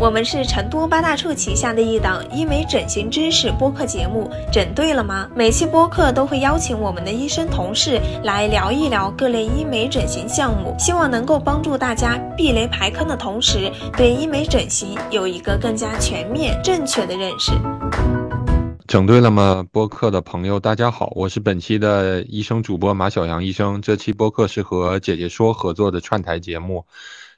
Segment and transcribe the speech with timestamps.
[0.00, 5.28] 我们是成都八大处旗下的一档医美整形知识播客节目，整对了吗？
[5.36, 17.52] 每期播客都会邀请我们的医生同事来聊一聊各类医美整形项目，希望能够帮助大家避雷排坑的同时，对医美整形有一个更加全面、正确的认识。
[18.86, 19.62] 整对了吗？
[19.70, 23.82] 播客的朋友，大家好，我是本期的医生主播马小阳医生。
[23.82, 26.86] 这期播客是和姐姐说合作的串台节目，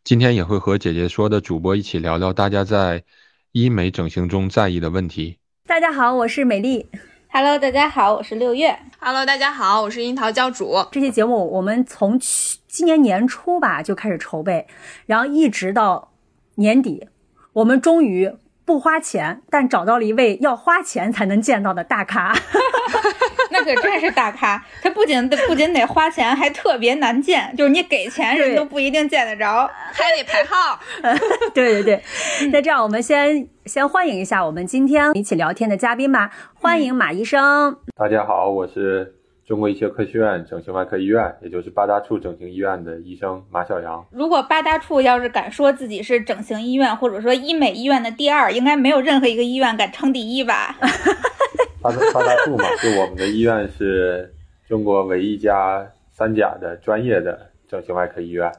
[0.04, 3.04] 今天也会和姐姐说的主播一起聊聊大家在
[3.52, 5.38] 医美整形中在意的问题。
[5.64, 6.88] 大家好，我是美丽。
[7.30, 8.76] Hello，大家好，我是六月。
[8.98, 10.74] Hello，大家好，我是樱桃教主。
[10.90, 14.66] 这期节目我们从去今年年初吧就开始筹备，
[15.06, 16.10] 然后一直到
[16.56, 17.06] 年底，
[17.52, 18.32] 我们终于
[18.64, 22.36] 不花钱，但找到了一位要花钱才能见到的大咖。
[23.52, 30.80] 那可真是大咖，他不仅不仅得花钱，还特别难见，就是你给钱人都不一定见得着，还得排号。
[31.54, 32.02] 对对对，
[32.50, 37.76] 那这样我们先先欢迎一下我们今天一起聊天的嘉宾吧，欢迎马医生。
[37.96, 44.06] 大家好，我是中国医学科学院整形外科医院，也就是八大处整形医院的医生马小阳。
[44.10, 50.76] 如果八大处要是敢说自己是整形医院或者说医美医院的第二，应该没有任何一个医院敢称第一吧？
[51.82, 54.32] 八大八大处嘛，就我们的医院是
[54.68, 58.50] 中国唯一一家三甲的专业的整形外科医院，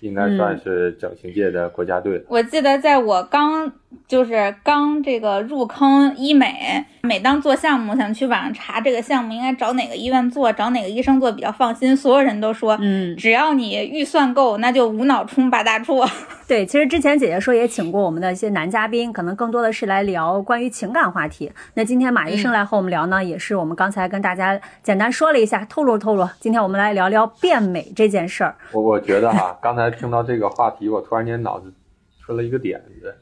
[0.00, 2.24] 应该算是整形界的国家队。
[2.28, 3.72] 我记得在我刚
[4.06, 16.02] 就是刚这个入坑医美，每当做项目想去网上查这个项目应该找哪个医院做，找哪个医生做比较放心，所有人都说，嗯，只要你预算够，那就无脑冲八大处。
[16.48, 21.50] 对，其实之前姐姐说也请过我们的一些男嘉宾，可能更多的是来聊关于情感话题。
[21.74, 26.28] 那今天马医生来和我们聊呢，也是我们刚才跟大家简单说了一下，透露透露。
[26.38, 28.54] 今天我们来聊聊变美这件事儿。
[28.72, 31.72] 我我觉得哈，刚才听到这个话题，我突然间脑子
[32.20, 33.14] 出了一个点子。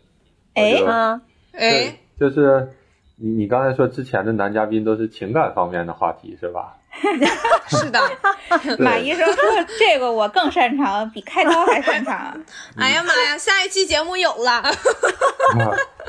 [0.55, 1.20] 哎啊，
[1.52, 2.70] 哎，就是
[3.16, 6.79] 你你刚才说之前的男嘉宾都是情感方面的话题是吧？
[7.67, 7.98] 是的。
[8.79, 9.42] 马医生说
[9.79, 12.40] 这个我更擅长，比开刀还擅长。
[12.79, 14.62] 哎呀妈呀，下一期节目有了。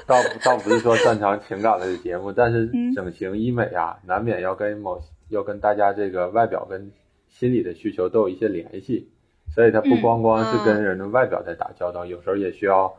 [0.05, 6.91] 倒倒不是说擅长情感类的节目，但是整形医美啊，难免要跟某要跟大家这个外表跟
[7.29, 9.09] 心理的需求都有一些联系，
[9.55, 12.93] 所以它不光光是跟人的外表在打交道，有时候也需要，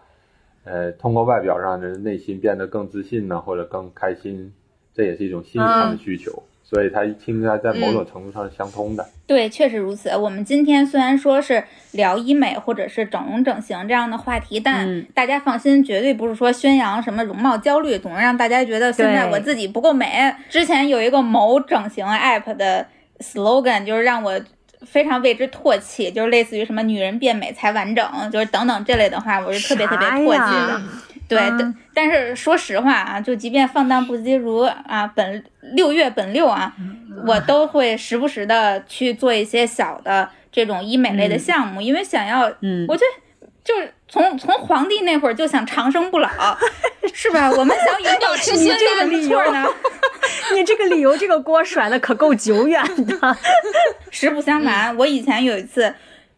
[0.65, 4.53] 呃，通过外表让人内心变得更自信呢，或者更开心，
[4.95, 6.43] 这也是一种心理上的需求。
[6.65, 9.06] 所以它应该在某种程度上是相通的。
[9.25, 10.09] 对，确实如此。
[10.16, 11.62] 我们今天虽然说是
[11.93, 20.34] 聊医美或者是整容整形这样的话题，但嗯大家放心，绝对不是说宣扬什么容貌焦虑，总是让大家觉得现在我自己不够美。
[20.49, 22.84] 之前有一个某整形 app 的
[23.21, 24.41] slogan，就是让我。
[24.84, 30.82] 非常为之唾弃，就是类似于什么“女人变美才完整”，就是等等这类的话，我是特别特别唾弃的。
[31.28, 31.59] 对，嗯。
[31.59, 36.72] 但但是说实话啊，就即便放荡不羁如啊本六月本六啊，
[37.26, 43.22] 我都会时不时的去做一些小的这种医美类的项目，因为想要，嗯，我觉得
[43.66, 46.28] 就是从从皇帝那会儿就想长生不老，
[47.12, 47.50] 是吧？
[47.50, 49.66] 我们想永葆青春这个理由错呢。
[50.54, 53.37] 你这个理由，这个锅甩的可够久远的。
[54.10, 55.93] 实不相瞒，我以前有一次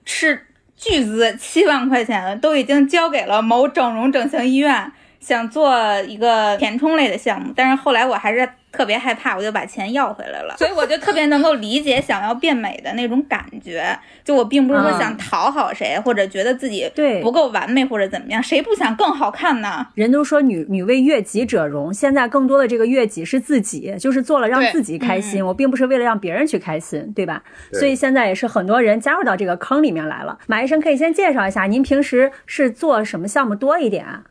[0.06, 4.90] 斥巨资七万块钱，都已经交给了某整容整形医院，
[5.20, 10.54] 想做一个填充类的项目，但是后来我还是特别害怕，我就把钱要回来了。
[10.58, 13.98] 所以我就特别能够理解想要变美的那种感觉。
[14.24, 19.86] 就我并不是说想讨好谁，或者觉得自己对不够完美或者怎么样，谁不想更好看呢？
[19.94, 27.42] 人都说女女为悦己者容，现在更多的这个悦己是自己，就是做了让自己开心，我并不是为了让别人去开心，对吧？
[27.70, 30.38] 对所以现在也是很多人加入到这个坑里面来了。
[30.46, 34.24] 马医生可以先介绍一下，您平时是做什么项目多一点啊？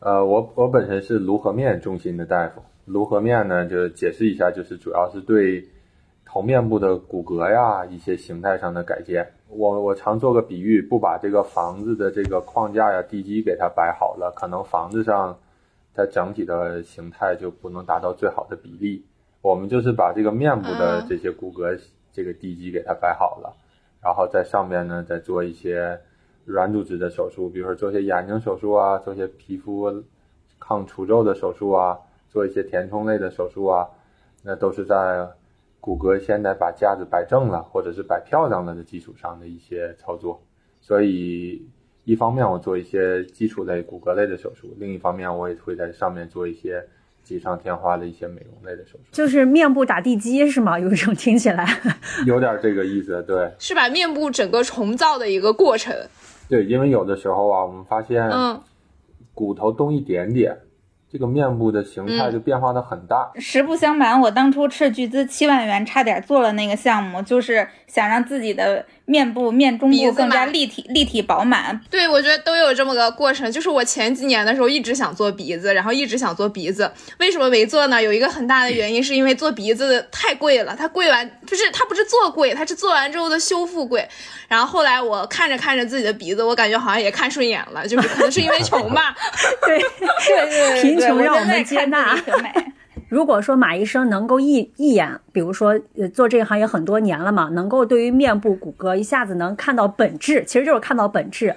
[0.00, 5.66] 呃，我我本身是颅颌面中心的大夫，颅颌面呢，就解释一下，就是主要是对
[6.24, 9.26] 头面部的骨骼呀一些形态上的改建。
[9.48, 15.38] 我我常做个比喻，不把这个房子的这个框架呀、地基给它摆好了，可能房子上
[15.94, 19.04] 它整体的形态就不能达到最好的比例。
[19.42, 21.78] 我们就是把这个面部的这些骨骼、
[22.12, 23.54] 这个地基给它摆好了，
[24.02, 26.00] 然后在上面呢再做一些
[26.44, 30.02] 软组织的手术，比如说做些眼睛手术啊，做些皮肤
[30.58, 31.98] 抗除皱的手术啊，
[32.32, 33.86] 做一些填充类的手术啊，
[34.42, 35.28] 那都是在
[35.80, 40.40] 骨骼现在把架子摆正了，或者是摆漂亮了的基础上的一些操作。
[40.80, 41.62] 所以，
[42.04, 46.82] 一方面我做一些基础类骨骼类的手术，另一方面我也会在上面做一些
[47.22, 50.80] 锦上添花的一些美容类的手术，就是面部打地基是吗？
[50.80, 51.66] 有一种听起来，
[52.24, 53.22] 有点这个意思。
[53.24, 55.94] 对是把面部整个重造的一个过程。
[56.48, 58.58] 对，因为有的时候啊，我们发现，嗯
[59.34, 60.58] 骨头动一点点，
[61.12, 63.30] 这个面部的形态就变化的很大。
[63.34, 68.82] 实不相瞒，我当初斥巨资七万元，差点做了那个项目，就是想让自己的
[69.12, 71.78] 面部面中部更加立体、立体饱满。
[71.90, 73.52] 对，我觉得都有这么个过程。
[73.52, 78.02] 就是我前几年的时候一直想做鼻子，然后一直想做鼻子，为什么没做呢？
[78.02, 84.08] 有一个很大的原因是因为做鼻子太贵了，它贵完就是它不是做贵，它是做完之后的修复贵。
[84.48, 89.14] 然后后来我看着看着自己的鼻子，我感觉好像也看顺眼了，就是可能是因为穷吧。
[89.66, 92.71] 对，对对对 贫穷让我们接纳美。
[93.12, 101.54] 如果说马医生能够一一眼，比如说呃做这个行业很多年了嘛，能够对于面部骨骼一下子能看到本质，其实就是看到本质，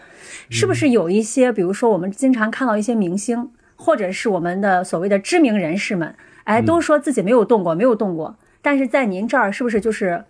[0.49, 6.13] 是不是有一些，比如说我们经常看到一些明星，或者是我们的所谓的知名人士们，
[6.43, 10.25] 哎，都说自己没有动过，没有动过，但是在您这儿是不是就是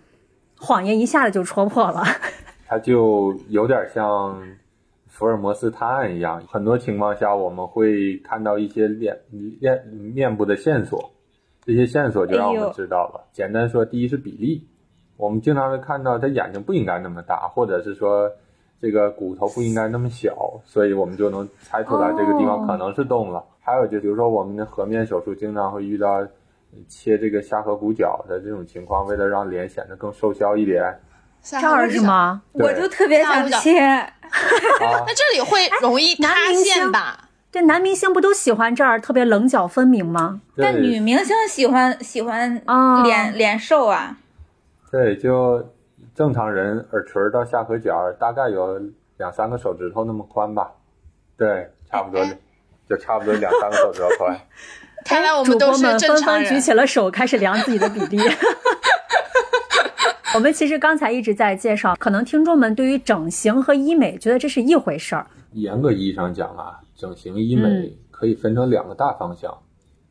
[0.59, 2.03] 谎言一下子就戳破了？
[2.69, 4.39] 它就有点像
[5.07, 9.17] 福尔摩斯探案一样，很多情况下我们会看到一些脸
[9.59, 9.83] 脸
[10.13, 11.11] 面部的线索，
[11.65, 13.25] 这些线索就让我们知道了。
[13.31, 14.67] 简单说，第一是比例，
[15.17, 18.31] 我们经常会看到他眼睛不应该那么大，或者是说
[18.79, 23.43] 这个骨头不应该那么小，所以我们就能猜出来这个地方可能是动了。
[23.59, 26.27] 还有就比如说我们的颌面手术，经常会遇到呃
[26.87, 30.83] 切这个下颌骨角的这种情况，为了让脸显得更瘦削一点
[31.41, 32.01] 这这儿是？
[32.01, 32.43] 吗？
[32.53, 34.11] 我就特别想切，啊。
[34.81, 37.24] 那这里会容易塌陷吧？
[37.55, 40.41] 这男明星不都喜欢这儿特别棱角分明吗？
[40.57, 44.17] 但女明星喜欢喜欢啊脸脸瘦啊。
[44.91, 45.65] 对，就
[46.13, 48.77] 正常人耳垂儿到下颌角儿大概有
[49.15, 50.69] 两三个手指头那么宽吧，
[51.37, 52.21] 对，差不多，
[52.89, 54.37] 就差不多两三个手指头宽。
[55.05, 56.45] 看来我们都是播们纷正常人。
[56.45, 58.19] 纷举起了手，开始量自己的比例。
[60.35, 65.25] 我们其实刚才一直在介绍，可能听众们对于整形和医美觉得这是一回事儿。
[65.53, 69.55] 严格意义上讲啊，整形医美嗯可以分成两个大方向。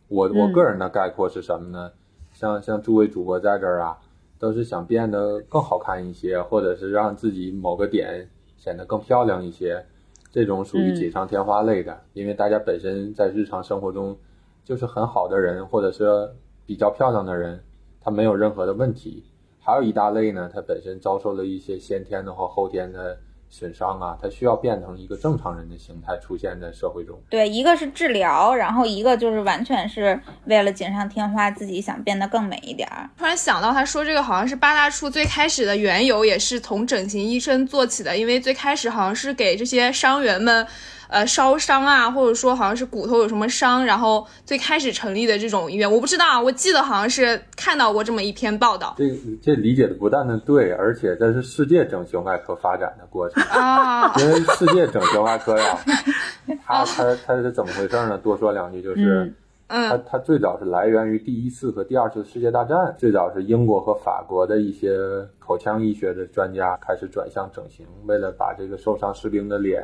[0.09, 1.91] 我我嗯个人的概括是什么呢？
[2.33, 3.99] 像像诸位主播在这儿啊，
[4.39, 9.85] 都是想变得更好看一些，或者是让自己某个点显得更漂亮一些，
[10.31, 11.99] 这种属于嗯锦上添花类的。
[12.13, 14.17] 因为大家本身在日常生活中
[14.65, 16.31] 就是很好的人，或者是
[16.67, 17.61] 比较漂亮的人，
[18.01, 19.25] 他没有任何的问题。
[19.61, 23.19] 还有一大类呢，他本身遭受了一些先天的或后天的
[23.57, 27.17] 损伤啊，他需要变成一个正常人的形态出现在社会中。
[27.31, 33.09] 对，一个是治疗，然后一个就是完全是为了锦上添花，自己想变得更美一点儿。
[33.17, 38.19] 突然想到，他说这个好像是八大处最开始的缘由，也是从整形医生做起的。
[38.19, 40.67] 因为最开始好像是给这些伤员们，
[41.09, 49.11] 呃，烧伤啊，或者说好像是骨头有什么伤，然后最开始成立的这种医院，我不知道啊，我记得好像是看到过这么一篇报道这
[49.43, 53.43] 这理解的不但的对，而且这是世界整形外科发展的过程。
[53.45, 54.13] 啊。
[54.19, 55.79] 因为世界整形外科呀，
[56.65, 58.19] 它它它是怎么回事呢？
[58.19, 59.33] 多说两句，就是
[59.69, 64.97] 嗯它嗯它最早是来源于第一次和第二次世界大战，最早是英国和法国的一些
[65.39, 69.83] 口腔医学的专家开始转向整形，为了把这个受伤士兵的脸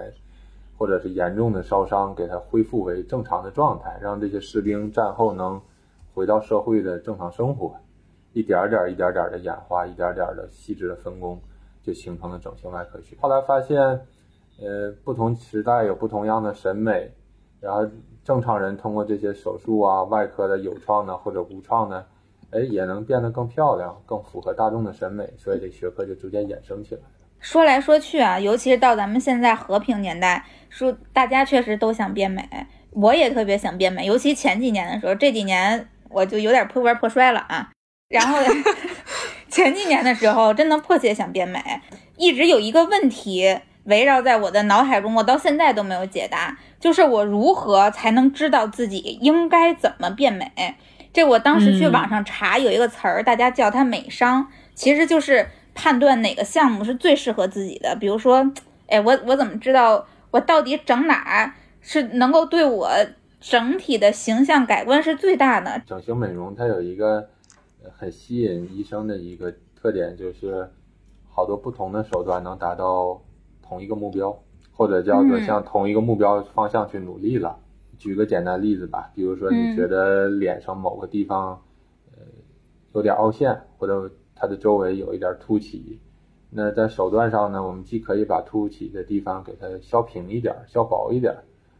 [0.81, 5.61] 或者是严重的烧伤给它恢复为正常的状态，让这些士兵战后能
[6.15, 7.77] 回到社会的正常生活。
[8.33, 11.39] 一点点、一点点的演化，一点点的细致的分工，
[11.83, 13.15] 就形成了整形外科学。
[13.21, 13.79] 后来发现，
[14.59, 17.13] 呃，不同时代有不同样的审美，
[17.61, 17.87] 然后
[18.25, 22.07] 正常人通过这些手术啊、外科的有创的或者无创的，
[22.53, 27.03] 哎，也能变得更漂亮，更符合大众的审美，所以这学科就逐渐衍生起来。
[27.41, 32.47] 说来说去啊，尤其是到咱们现在和平年代，说大家确实都想变美，
[32.93, 37.71] 我也特别想变美，尤其前几年的时候，这几年我就有点破罐破摔了啊。
[38.09, 38.39] 然后
[39.49, 41.63] 前几年的时候，真的迫切想变美，
[42.17, 50.53] 一直有一个问题围绕在我的脑海中，我到现在都没有解答，就是我如何才能知道自己应该怎么变美？
[51.13, 57.97] 这我当时去嗯网上查，有一个词儿，大家叫它美商，其实就是判断哪个项目是最适合自己的。
[57.97, 58.51] 比如说，
[58.87, 62.89] 哎，我我怎么知道我到底整哪儿是能够对我
[63.41, 65.83] 整体的形象改观是最大的？
[65.87, 67.29] 整形美容它有一个
[67.83, 70.71] 呃很吸引医生的一个特点，就是
[71.31, 73.21] 好多不同的手段能达到
[73.63, 74.39] 同一个目标，
[74.73, 77.59] 或者叫做嗯向同一个目标方向去努力了。
[77.97, 81.63] 举个简单例子吧，比如说你嗯觉得脸上某个地方，
[82.13, 82.23] 呃，
[82.93, 84.11] 有点凹陷，或者
[84.41, 86.01] 它的周围有一点凸起，
[86.49, 91.37] 那在手段上呢，我们既可以把凸起的地方给它削平一点、削薄一点，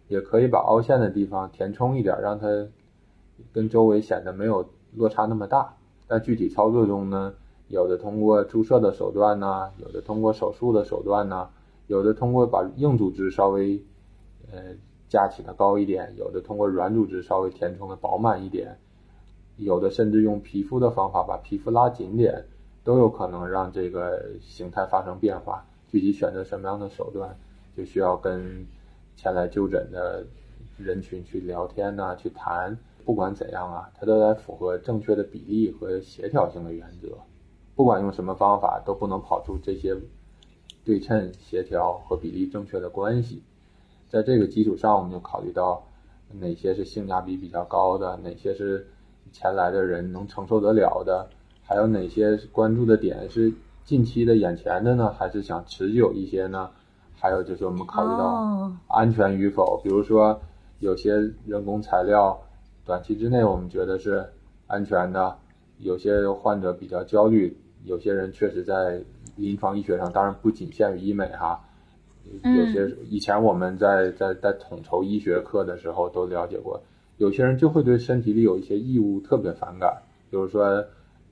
[0.09, 2.47] 也可以把凹陷的地方填充一点，让它
[3.51, 5.75] 跟周围显得没有落差那么大。
[6.07, 7.33] 但具体操作中呢，
[7.69, 11.49] 有的通过注射的手段呐、有的通过手术的手段呐、
[11.87, 13.83] 有的通过把硬组织稍微
[14.53, 14.59] 呃
[15.09, 18.79] 架起的高一点，有的通过软组织稍微填充的饱满一点，
[19.57, 22.45] 有的甚至用皮肤的方法把皮肤拉紧点，
[22.85, 25.65] 都有可能让这个形态发生变化。
[25.89, 27.37] 具体选择什么样的手段，
[27.77, 28.67] 就需要跟
[29.17, 30.25] 前来就诊的
[30.79, 32.79] 人群去聊天呐、去谈。
[33.05, 37.19] 不管怎样啊，它都得符合正确的比例和协调性的原则。
[37.75, 39.97] 不管用什么方法，都不能跑出这些
[40.85, 43.43] 对称、协调和比例正确的关系。
[44.09, 45.87] 在这个基础上，我们就考虑到
[46.33, 48.87] 哪些是性价比比较高的，哪些是
[49.33, 51.29] 前来的人能承受得了的，
[51.71, 53.53] 还有哪些关注的点是
[53.85, 56.69] 近期的、眼前的呢，还是想持久一些呢？
[57.15, 60.41] 还有就是我们考虑到哦，安全与否，比如说
[60.81, 61.15] 有些
[61.47, 62.37] 人工材料
[62.85, 64.27] 短期之内我们觉得是
[64.67, 65.37] 安全的，
[65.79, 69.01] 有些患者比较焦虑，有些人确实在
[69.37, 71.61] 临床医学上，当然不仅限于医美哈，
[72.43, 76.83] 有些以前我们在在在统筹医学课的时候都了解过，
[77.19, 80.85] 有些人就会对身体里有一些异物特别反感，比如说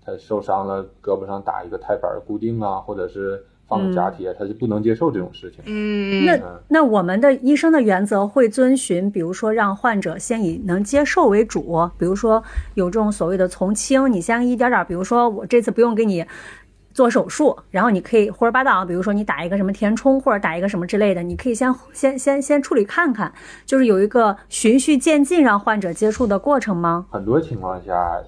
[0.08, 5.60] 他受伤了，胳膊上打一个钛板儿固定啊，或者是放个假铁，他是不能接受这种事情。
[5.66, 12.42] 嗯，那嗯那我们的医生的原则会遵循，比如说让患者先以能接受为主，比如说
[12.74, 16.24] 有这种所谓的从轻，你先一点点，比如说我这次不用给你
[16.94, 23.30] 做手术，然后你可以胡说八道，比如说你打一个什么填充或者打一个什么之类的，你可以先先先先处理看看，
[23.66, 27.06] 就是有一个循序渐进让患者接触的过程吗？
[27.10, 28.18] 很多情况下，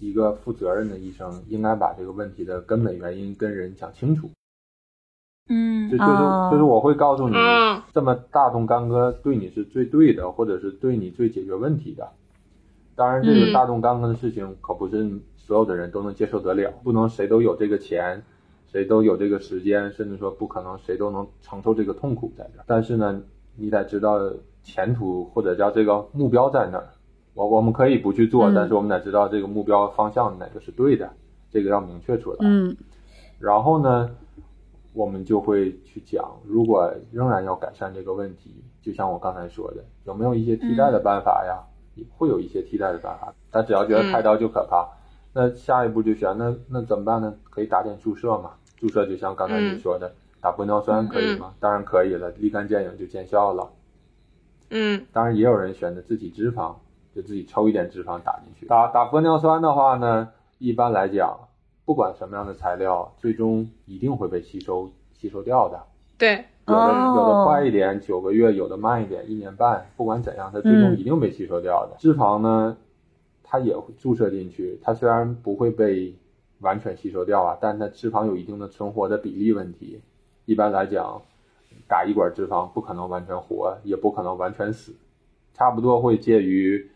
[0.00, 4.28] 一个负责任的医生应该把这个问题的根本原因跟人讲清楚。
[5.48, 12.08] 嗯就就是哦就是我会告诉你嗯，这么大动干戈对你是最对的，或者是对你最解决问题的。
[12.94, 18.22] 当然，这个嗯大动干戈的事情可不是所有的人都能接受得了，不能谁都有这个钱，
[18.70, 22.64] 谁都有这个时间，甚至说不可能谁都能承受这个痛苦在这儿。
[22.66, 23.20] 但是呢，
[23.56, 24.20] 你得知道
[24.62, 26.88] 前途或者叫这个目标在哪儿。
[27.40, 31.10] 我我们可以不去做，嗯但是我们得知道这个目标方向哪个是对的，
[31.50, 32.38] 这个要明确出来。
[32.42, 32.76] 嗯
[33.38, 34.10] 然后呢，
[34.92, 41.64] 我们就会去讲，如果仍然要改善这个问题，就像我刚才说的，有没有一些替代的办法呀？
[41.94, 43.32] 也会有一些替代的办法。
[43.50, 44.86] 但只要觉得开刀就可怕，
[45.32, 47.34] 那下一步就选那那怎么办呢？
[47.48, 48.50] 可以打点注射嘛？
[48.76, 51.54] 注射就像刚才你说的，打玻尿酸可以吗？
[51.58, 53.70] 当然可以了，立竿见影就见效了。
[54.72, 56.74] 嗯当然也有人选择自体脂肪，
[57.14, 58.66] 就自己抽一点脂肪打进去。
[58.66, 61.38] 打打玻尿酸的话呢，一般来讲，
[61.84, 65.80] 不管什么样的材料，最终一定会被吸收吸收掉的。
[66.16, 69.86] 对，有的、哦有的快一点，九个月；有的慢一点，一年半。
[69.96, 71.96] 不管怎样，它最终嗯一定被吸收掉的。
[71.98, 72.76] 脂肪呢，
[73.42, 76.14] 它也会注射进去，它虽然不会被
[76.60, 80.00] 完全吸收掉啊，但它脂肪有一定的存活的比例问题。
[80.44, 81.22] 一般来讲，
[81.88, 84.94] 打一管脂肪不可能完全活，也不可能完全死，
[85.54, 86.90] 差不多会介于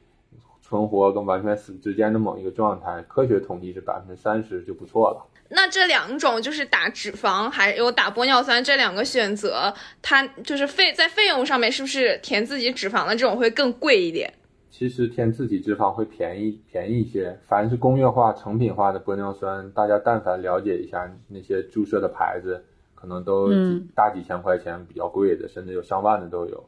[0.67, 3.05] 存活跟完全死之间的某一个状态。
[3.07, 5.23] 科学统计是百分之三十就不错了。
[5.51, 14.33] 那这两种就是打脂肪还有打玻尿酸这两个选择，它就是费在费用上面是不是填自己脂肪的这种会更贵一点？
[14.71, 17.39] 其实填自己脂肪会便宜便宜一些。
[17.47, 23.51] 凡是工业化、成品化的玻尿酸，大家但凡了解一下那些注射的牌子，可能都
[23.95, 26.65] 大几千块钱，比较贵的，甚至有上万的都有。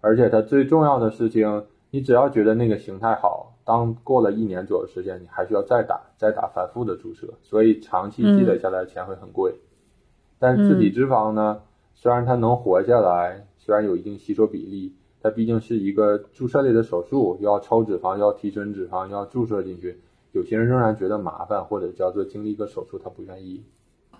[0.00, 1.64] 而且它最重要的事情，
[1.96, 9.54] 你只要觉得那个形态好，当过了一年左右时间，你还需要再打、再打、反复的注射，所以长期积累下来的钱会很贵。
[10.38, 11.62] 但是自体脂肪呢，
[11.94, 19.98] 虽然它能活下来，虽然有一定吸收比例，它毕竟是一个注射类的手术，又要抽脂肪，又要提纯脂肪，又要注射进去，
[20.32, 23.64] 有些人仍然觉得麻烦，或者叫做经历一个手术，他不愿意。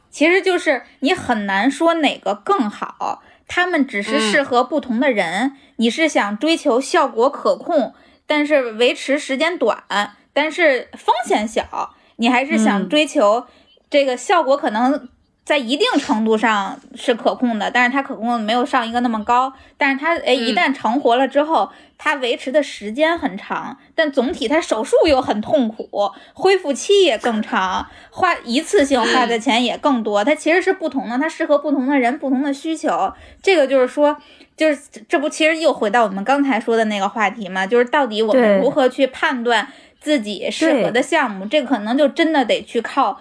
[0.08, 5.52] 其实就是你很难说哪个更好，他们只是适合不同的人。
[5.76, 7.94] 你是想追求效果可控，
[8.26, 9.84] 但是维持时间短，
[10.32, 13.46] 但是风险小，你还是想嗯追求
[13.90, 15.08] 这个效果可能
[15.46, 33.12] 在一定程度上是可控的，但是它可控没有上一个那么高，但是它哎一旦成活了之后，它维持的时间很长，但总体它手术又很痛苦，恢复期也更长，花一次性花的钱也更多，它其实是不同的，它适合不同的人、不同的需求。
[33.40, 34.16] 这个就是说，
[34.56, 39.68] 就是这不其实又回到我们刚才说的那个话题嘛，就是到底我们如何去判断
[40.00, 43.20] 自己适合的项目，这可能就真的得去靠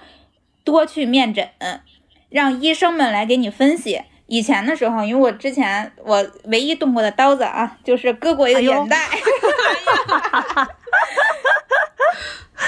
[0.64, 1.48] 多去面诊，
[2.36, 4.02] 让医生们来给你分析。
[4.28, 9.08] 以前的时候，因为我之前我唯一动过的刀子啊，就是割过一个眼袋。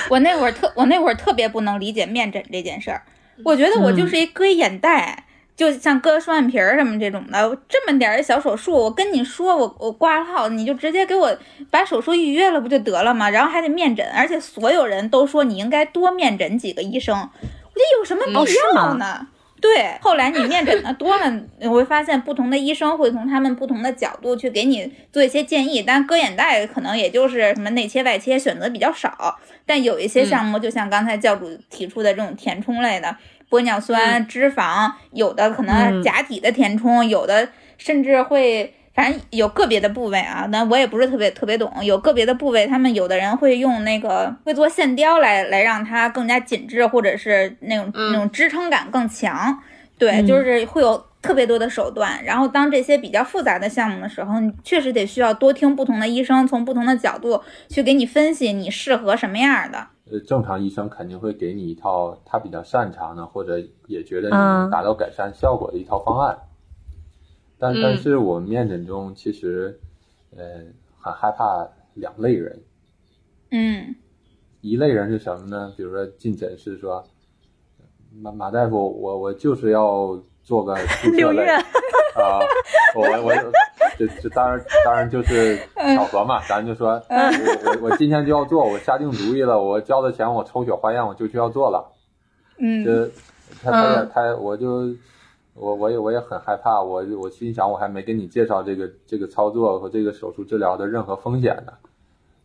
[0.09, 3.01] 我那会儿特我那会儿特别不能理解面诊这件事儿，
[3.43, 11.37] 我觉得我就是一割一眼袋，就像割双眼皮儿什么这种的，这么点儿小手术，我跟你说，我我挂号，你就直接给我
[11.69, 13.29] 把手术预约了，不就得了吗？
[13.29, 19.27] 然后还得面诊，而且所有人都说你应该多面诊几个医生，我觉得有什么必要呢？
[19.59, 25.81] 对，后来你面诊的多了，你会发现不同的医生会从他们不同的角度去给你做一些建议。
[25.81, 33.15] 但割眼袋可能也就是什么内切外切选择比较少，但有一些项目，就像刚才教主提出的这种填充类的。
[33.49, 37.47] 玻尿酸、脂肪，有的可能假体的填充，有的
[37.77, 41.71] 甚至会，反正有个别的部位啊，那我也不是特别特别懂。
[41.83, 49.55] 有个别的部位，他们有的人会用那个会做线雕来来让它更加紧致，或者是那种那种支撑感更强。
[49.99, 52.23] 对，就是会有特别多的手段。
[52.25, 57.39] 然后当这些比较复杂的项目的时候，你确实得需要多听不同的医生，从不同的角度
[57.69, 59.77] 去给你分析你适合什么样的。
[60.11, 66.35] 呃，正常医生肯定会给你一套他比较擅长的，或者也觉得你能达到改善效果的一套方案。
[67.59, 69.79] 但但是我们面诊中其实，
[70.35, 70.43] 呃，
[70.99, 72.61] 很害怕两类人。
[73.51, 73.95] 嗯。
[74.61, 75.73] 一类人是什么呢？
[75.77, 77.03] 比如说进诊室说，
[78.21, 82.39] 马马大夫，我我就是要做个 注射类啊，
[82.95, 83.33] 我我。
[83.97, 85.57] 这这当然当然就是
[85.95, 91.91] 巧合嘛，咱就说，我我我今天就要做，我下定主意了，我交的钱，我抽血化验，我就去要做了。
[92.59, 93.09] 嗯，这
[93.63, 94.93] 他他也他，我就
[95.59, 101.73] 我我也我也很害怕，我我心想，我还没跟你介绍这个这个操作和这个手术治疗的任何风险呢，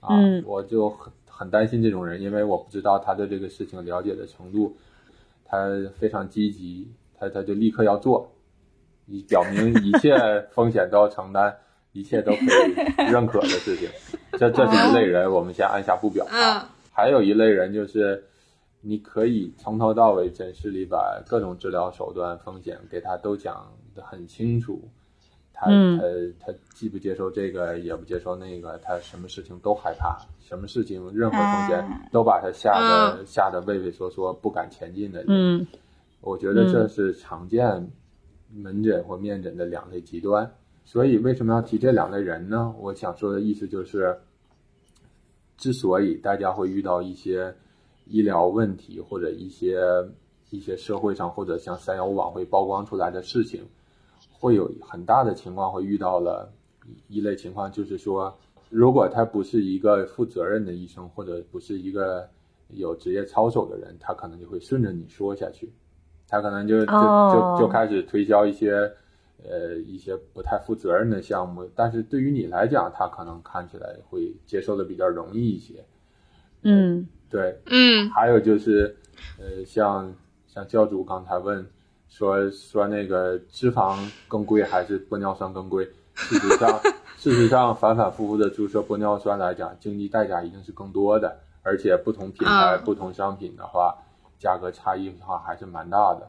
[0.00, 0.16] 啊，
[0.47, 4.76] 我就很很担心这种人，因为我不知道他对这个事情了解的程度，
[5.45, 8.31] 他非常积极，他他就立刻要做。
[9.04, 10.16] 你表明一切
[10.54, 11.57] 风险都要承担，
[11.92, 13.88] 一切都可以认可的事情，
[14.38, 16.71] 这这是一类人，我们先按下不表啊。
[16.92, 18.25] 还有一类人就是，
[18.83, 24.83] 你可以从头到尾诊室里把各种治疗手段、风险给他都讲得很清楚，
[25.55, 26.03] 他他
[26.39, 35.29] 他既不接受这个，也不接受那个，他什么事情都害怕，什么事情任何风险都把他吓得吓得畏畏缩缩，不敢前进的人。
[35.31, 35.66] 嗯，
[36.21, 37.90] 我觉得这是常见。
[38.55, 42.75] 门诊或面诊的两类极端，所以为什么要提这两类人呢？
[42.79, 44.14] 我想说的意思就是，
[45.57, 47.55] 之所以大家会遇到一些
[48.12, 49.81] 医疗问题或者一些
[50.51, 53.62] 一些社会上或者像三幺五晚会曝光出来的事情，
[54.31, 56.53] 会有很大的情况会遇到了
[57.09, 58.37] 一类情况，就是说，
[58.68, 62.29] 如果他不是一个负责任的医生或者不是一个
[62.68, 65.72] 有职业操守的人，他可能就会顺着你说下去。
[66.29, 68.92] 他可能就就就就开始推销一些，
[69.42, 75.85] 呃，一些不太负责任的项目，但是对于你来讲，他可能看起来会接受的比较容易一些。
[76.62, 78.95] 嗯，对，嗯，还有就是，
[79.38, 80.14] 呃，像
[80.47, 81.66] 像教主刚才问
[82.09, 85.85] 说说那个脂肪更贵还是玻尿酸更贵？
[86.14, 86.81] 事实上，
[87.16, 93.97] 事实上反反复复的注射玻尿酸来讲，经济代价一定是更多的，而且不同品牌、不同商品的话。
[94.38, 96.29] 价格差异的话还是蛮大的。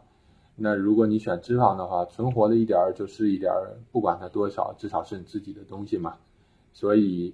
[0.55, 6.13] 那如果你选脂肪的话，存活的一点儿就是一点儿，不管它多少，至少是你自己的东西嘛。
[6.73, 7.33] 所以，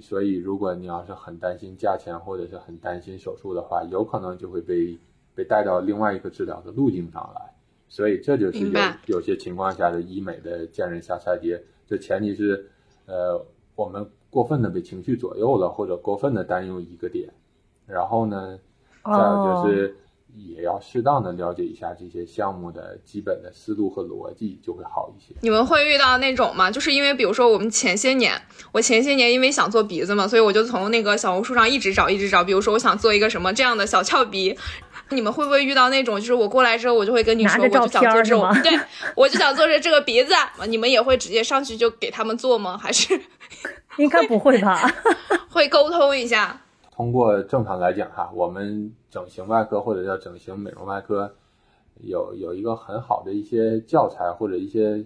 [0.00, 4.98] 所以如果你要是很担心价钱或者是很担心手术的话，有可能就会被
[5.34, 7.52] 被带到另外一个治疗的路径上来。
[7.88, 11.62] 所以这就是有有些情况下的医美的见人下菜碟。
[11.86, 12.68] 这前提是，
[13.06, 13.40] 呃，
[13.74, 17.32] 我们过分的被情绪左右了，或者过分的担忧一个点，
[17.86, 18.58] 然后呢？
[19.08, 19.96] 再有就是，
[20.36, 25.34] 也要适当的了解一下这些项目的基本的思路和逻辑，就会好一些。
[25.40, 26.70] 你们会遇到那种吗？
[26.70, 28.40] 就是因为比如说我们前些年，
[28.72, 32.44] 我前些年因为想做鼻子嘛，所以我就从那个小红书上一直找，一直找。
[32.44, 34.56] 比如说我想做一个什么这样的小翘鼻，
[35.10, 38.78] 你们会不会遇到那种，就是我过来之后，我就会跟你说，我就想做这种， 对，
[39.14, 40.34] 我就想做这这个鼻子，
[40.68, 42.76] 你们也会直接上去就给他们做吗？
[42.76, 43.18] 还是
[43.96, 44.78] 应该不会吧？
[45.48, 46.60] 会沟通一下。
[46.94, 51.34] 通过正常来讲哈，我们整形外科或者叫整形美容外科，
[52.02, 55.02] 有有一个很好的一些教材或者一些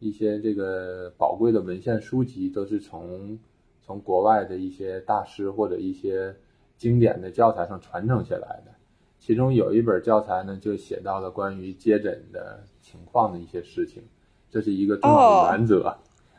[0.00, 3.38] 一些这个宝贵的文献书籍，都是从
[3.80, 6.36] 从国外的一些大师或者一些
[6.76, 8.72] 经典的教材上传承下来的。
[9.18, 14.02] 其中有一本教材呢，就写到了关于接诊的情况的一些事情，
[14.50, 15.96] 这是一个重要的原则。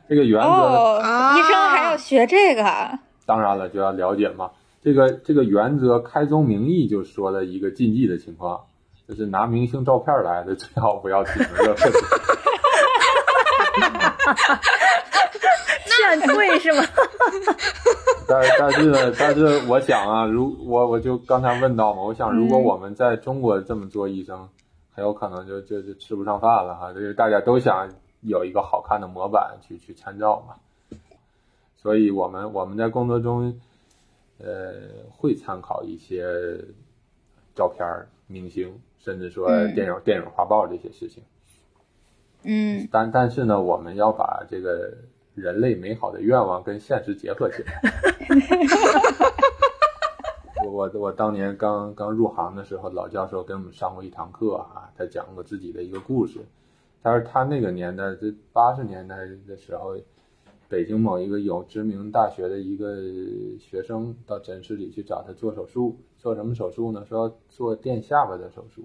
[0.08, 2.64] 这个原则，医生还要学这个？
[3.26, 4.52] 当然了，就要了解嘛。
[4.86, 8.62] 这个这个原则开宗明义就说了一个禁忌的情况，
[9.08, 11.76] 就是拿明星照片来的最好不要提这个。
[15.88, 16.84] 炫贵是吗？
[18.30, 24.48] 但但是呢，但是我想啊，如我我就刚才问到嘛，我想如果我们在中国这么做医生，
[24.94, 26.94] 很有可能就就就吃不上饭了哈。
[26.94, 27.90] 就是大家都想
[28.22, 30.54] 有一个好看的模板去去参照嘛，
[31.76, 33.60] 所以我们我们在工作中，
[34.38, 34.74] 呃，
[35.10, 36.26] 会参考一些
[37.54, 41.24] 照片儿、明星，甚至说嗯电影、电影画报这些事情。
[42.44, 44.94] 嗯但但是呢，我们要把这个
[45.34, 47.82] 人类美好的愿望跟现实结合起来。
[50.66, 56.40] 我我我当年刚刚入行的时候，老教授给我们上过一堂课啊，他讲过自己的一个故事。
[57.02, 59.16] 他说他那个年代，这八十年代
[59.48, 59.96] 的时候，
[60.68, 62.98] 北京某一个有知名大学的一个
[63.60, 67.06] 学生到诊室里去找他做手术，做什么手术呢？
[67.06, 68.84] 说要做垫下巴的手术。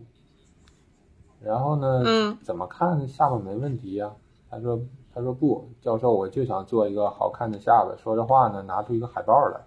[1.43, 4.13] 然后呢，嗯怎么看下巴没问题呀、
[4.51, 4.79] 他说
[5.15, 7.97] 他说不，教授，我就想做一个好看的下巴。
[7.97, 9.59] 说着话呢，拿出一个海报来，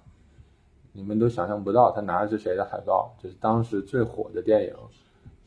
[0.92, 3.16] 你们都想象不到，他拿的是谁的海报？
[3.20, 4.74] 这是当时最火的电影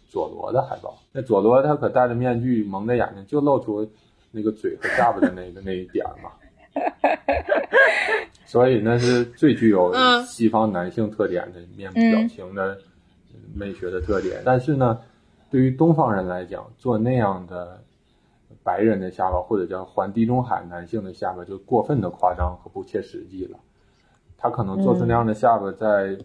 [0.09, 0.98] 佐罗的海报。
[1.12, 3.88] 那佐罗他可戴着面具，蒙着眼睛，就露出
[4.33, 6.33] 那个嘴和下巴的那个那一点儿嘛。
[8.44, 12.78] 所以那是最具有嗯西方男性特点的面部表情的
[13.54, 14.40] 美学的特点。
[14.44, 14.98] 但是呢，
[15.50, 17.82] 对于东方人来讲，做那样的
[18.62, 23.58] 白人的下巴，或者叫环地中海男性的下巴，就过分的夸张和不切实际了。
[24.38, 26.16] 他可能做出那样的下巴，在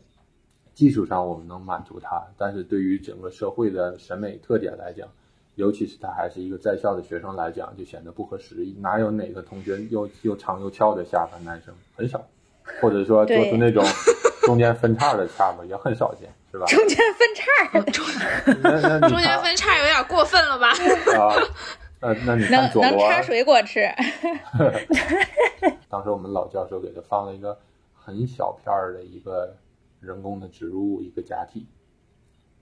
[0.73, 5.07] 技术上我们能满足他，但是对于整个社会的审美特点来讲，
[5.61, 8.75] 尤其是他还是一个在校的学生来讲，就显得不合时宜。
[8.81, 11.37] 哪有哪个同学又又长又翘的下巴？
[11.45, 12.19] 男生很少，
[12.81, 13.85] 或者说就是那种
[14.41, 16.65] 中间分叉的下巴也很少见，是吧？
[16.65, 17.79] 中间分叉，
[19.07, 20.69] 中间分叉有点过分了吧？
[21.21, 21.35] 啊，
[22.01, 23.87] 那那你看能佐罗，能插水果吃。
[25.87, 27.55] 当时我们老教授给他放了一个
[27.93, 29.55] 很小片儿的一个
[29.99, 31.67] 人工的植入物，一个假体。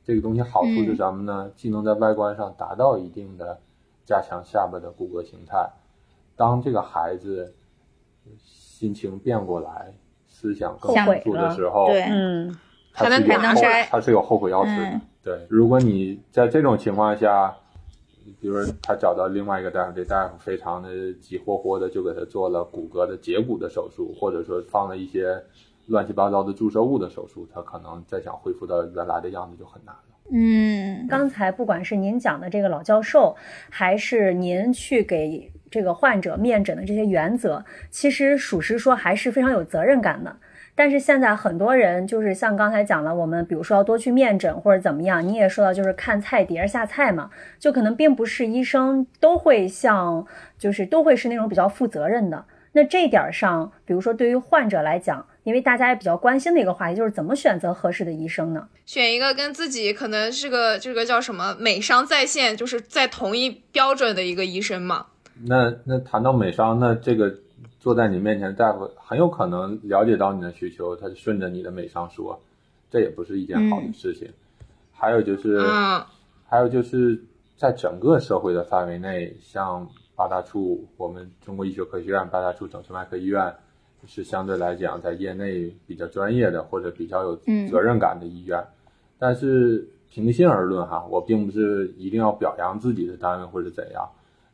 [0.09, 1.51] 这个东西好处是什么呢？
[1.55, 3.59] 既能在外观上达到一定的
[4.03, 5.69] 加强下巴的骨骼形态，
[6.35, 7.53] 当这个孩子
[8.43, 9.93] 心情变过来，
[10.27, 12.57] 思想更丰富的时候，对嗯，
[12.91, 14.83] 他是有后他是有后悔药吃的。
[14.87, 17.55] 嗯对，如果你在这种情况下，
[18.41, 25.43] 比如说他找到另外一个大夫，这大夫非常的急火火的就给他做了骨骼的截骨的手术，或者说放了一些
[25.89, 30.01] 乱七八糟的注射物的手术，他可能再想恢复到原来的样子就很难了。
[30.31, 33.35] 嗯，刚才不管是您讲的这个老教授，
[33.69, 40.37] 还是您去给这个患者面诊的这些原则，其实属实说还是非常有责任感的。
[40.75, 50.25] 但是现在很多人就是像刚才讲了，我们比如说要多去面诊或者怎么样，你也说到就是看菜碟儿下菜嘛，就可能并不是医生都会像
[50.59, 52.45] 就是都会是那种比较负责任的。
[52.71, 58.67] 那这一点儿上，比如说对于患者来讲，因为大家也比较关心的一个话题，就是怎么选择合适的医生呢？
[58.85, 65.07] 选一个跟自己可能是个这个叫什么美商在线，就是在同一标准的一个医生嘛。
[65.45, 67.33] 那那谈到美商，那这个
[67.79, 72.39] 坐在你面前的大夫很有可能了解到你的需求，他就顺着你的美商说，
[72.91, 74.29] 这也不是一件好的事情。
[74.93, 76.03] 还有就是，嗯
[76.47, 77.19] 还有就是
[77.57, 83.53] 在整个社会的范围内，像八大处，我们中国医学科学院八大处整形外科医院
[84.07, 88.63] 是相对来讲在业内比较专业的或者比较有嗯责任感的医院。
[89.17, 94.09] 但是平心而论哈，我并不是一定要表扬自己的单位或者怎样，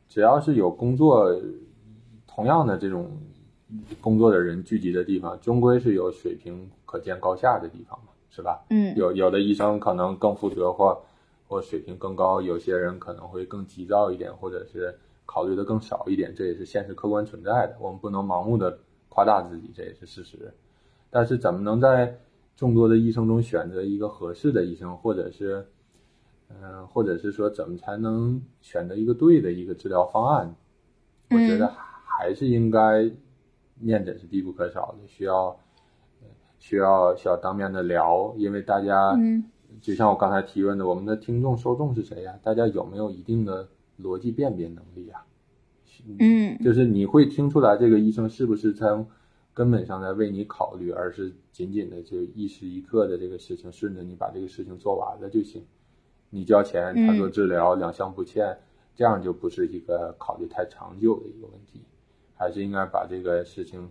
[0.09, 1.33] 只要是有工作
[2.27, 3.09] 同样的这种
[4.01, 8.65] 工作的人聚集的地方，终归是有水平可见高下的地方嘛，是吧？
[8.69, 10.99] 嗯有有的医生可能更负责或
[11.47, 14.93] 或水平更高，有些人可能会更急躁一点，或者是
[15.25, 17.75] 考虑的更少一点，这也是现实客观存在的。
[17.79, 18.77] 我们不能盲目的
[19.15, 20.53] 夸大自己，这也是事实。
[21.09, 22.19] 但是怎么能在
[22.57, 25.65] 众多的医生中选择一个合适的医生，或者是
[26.49, 30.53] 嗯、呃或者是说怎么才能选择一个对的一个治疗方案？
[31.29, 31.73] 我觉得
[32.03, 33.09] 还是应该
[33.79, 35.47] 面诊是必不可少的，需要
[36.21, 36.27] 呃
[36.59, 39.41] 需要需要当面的聊，因为大家嗯
[39.79, 42.37] 就像我刚才提问的，我们的听众受众是谁呀？
[42.43, 43.67] 大家有没有一定的
[44.01, 45.25] 逻辑辨别能力啊？
[46.19, 46.57] 嗯。
[46.63, 49.07] 就是你会听出来这个医生是不是从
[49.53, 55.65] 根本上在为你考虑，而是仅仅的就一时一刻的这个事情顺着你把这个事情做完了就行。
[56.29, 58.57] 你交钱，他做治疗，两项不欠，
[58.95, 61.79] 这样就不是一个考虑太长久的一个问题，
[62.35, 63.89] 还是应该把这个事情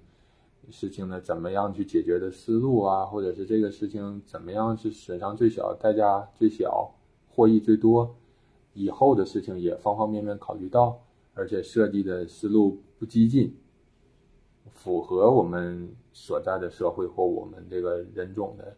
[0.70, 6.94] 事情呢怎么样去解决的思路啊，或者是这个事情怎么样是损伤最小、代价最小、
[7.30, 8.14] 获益最多，
[8.74, 11.00] 以后的事情也方方面面考虑到，
[11.34, 13.56] 而且设计的思路不激进，
[14.72, 18.76] 符合我们所在的社会或我们这个人种的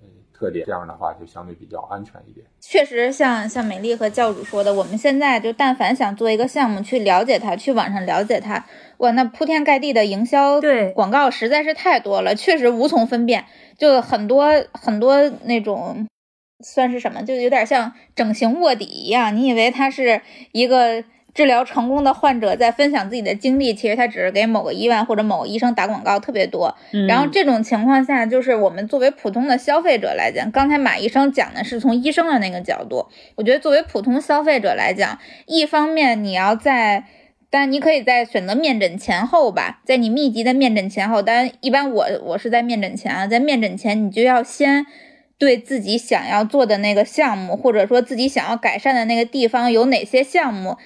[0.00, 2.46] 呃特点，这样的话就相对比较安全一点。
[2.60, 8.66] 确实像像美丽和教主说的，我们现在就但凡想做一个项目，去了解它，去网上了解它，
[8.98, 13.46] 哇，那铺天盖地的营销对广告实在是太多了，确实无从分辨，
[13.78, 16.06] 就很多很多那种。
[16.64, 17.22] 算是什么？
[17.22, 19.36] 就有点像整形卧底一样。
[19.36, 21.04] 你以为它是一个
[21.36, 26.74] 治疗成功的患者在分享自己的经历，其实他只是给某个医院或者某个医生打广告，特别多。
[26.92, 37.04] 嗯然后这种情况下，就是我们作为普通的消费者来讲，刚才马医生讲的是从医生的那个角度，我觉得作为普通消费者来讲，一方面你要在。
[37.48, 44.84] 但你可以在选择面诊前后吧，在你密集的面诊前后，当然一般我我是在面诊前啊，在面诊前你就要先
[45.38, 50.76] 对自己想要做的那个项目，或者说自己想要改善的那个地方有哪些项目，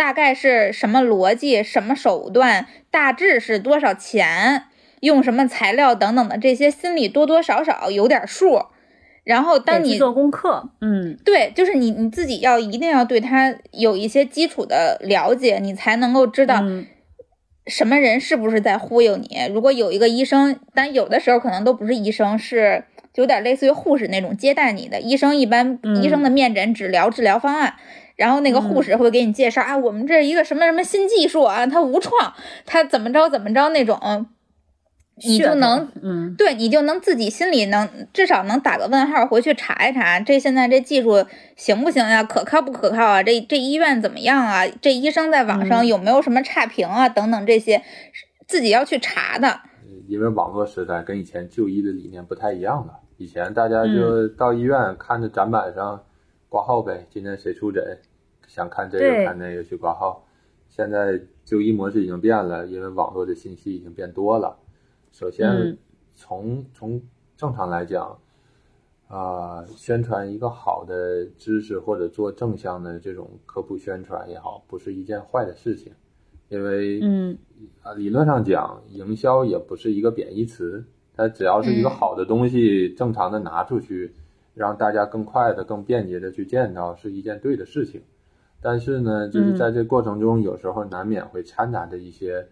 [0.00, 4.64] 大概是什么逻辑、什么手段，大致是多少钱，
[5.00, 8.62] 用什么材料等等的这些，心里多多少少有点数。
[9.24, 16.86] 然后当你做功课，嗯对，就是你你自己要一定要对他有一些基础的了解，你才能够知道嗯
[17.66, 19.28] 什么人是不是在忽悠你。
[19.52, 25.36] 如果有一个医生，但有的时候可能都不是医生，是就有点类似于护士那种接待你的医生。
[25.36, 27.74] 一般嗯医生的面诊只聊治疗方案。
[28.20, 32.34] 然后那个护士会给你介绍、啊，我们这儿一个什么什么新技术啊，它无创，
[32.66, 34.26] 它怎么着怎么着那种，
[35.24, 41.24] 你就能嗯对你就能自己心里能至少能打个问号，回去查一查，这现在这技术
[41.56, 42.22] 行不行呀？
[42.22, 43.22] 可靠不可靠啊？
[43.22, 44.66] 这这医院怎么样啊？
[44.82, 47.08] 这医生在网上嗯有没有什么差评啊？
[47.08, 47.82] 等等这些，
[48.46, 49.48] 自己要去查的。
[49.48, 53.00] 呃因为网络时代跟以前就医的理念不太一样了。
[53.16, 56.02] 以前大家就到医院看着展板上
[56.48, 57.82] 挂号呗，今天谁出诊，
[58.50, 60.26] 想看这个看那个去挂号。
[60.68, 64.58] 现在就医模式已经变了，因为网络的信息已经变多了。
[65.12, 65.78] 首先嗯，
[66.14, 67.00] 从从
[67.36, 68.18] 正常来讲，
[69.08, 75.92] 啊、宣传一个好的知识或者做正向的这种科普宣传也好，不是一件坏的事情，
[76.48, 77.38] 因为嗯
[77.82, 80.84] 啊，理论上讲，营销也不是一个贬义词，
[81.16, 84.14] 它只要是一个嗯好的东西，正常的拿出去，
[84.54, 88.02] 让大家更快的、更便捷的去见到，是一件对的事情。
[88.60, 89.56] 但是呢，就是嗯。
[89.56, 92.46] 在这过程中，有时候难免会掺杂着一些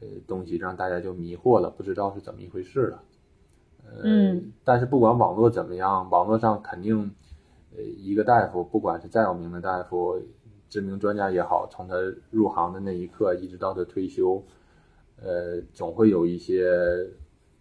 [0.00, 3.02] 呃东西，让大家就迷惑了，不知道是怎么一回事了。
[3.84, 4.52] 呃，嗯。
[4.64, 7.10] 但是不管网络怎么样，网络上肯定，
[7.76, 10.20] 呃，一个大夫，不管是再有名的大夫，
[10.68, 11.94] 知名专家也好，从他
[12.30, 14.42] 入行的那一刻一直到他退休，
[15.22, 16.68] 呃，总会有一些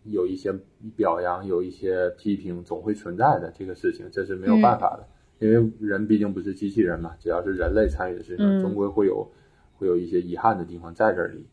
[0.04, 0.54] 有一些
[0.96, 5.08] 表扬，有一些批评，总会存在的这个事情，这是没有办法的，
[5.44, 9.30] 因为人毕竟不是机器人嘛，只要是人类参与的事情，嗯终归会有
[9.76, 11.46] 会有一些遗憾的地方在这里，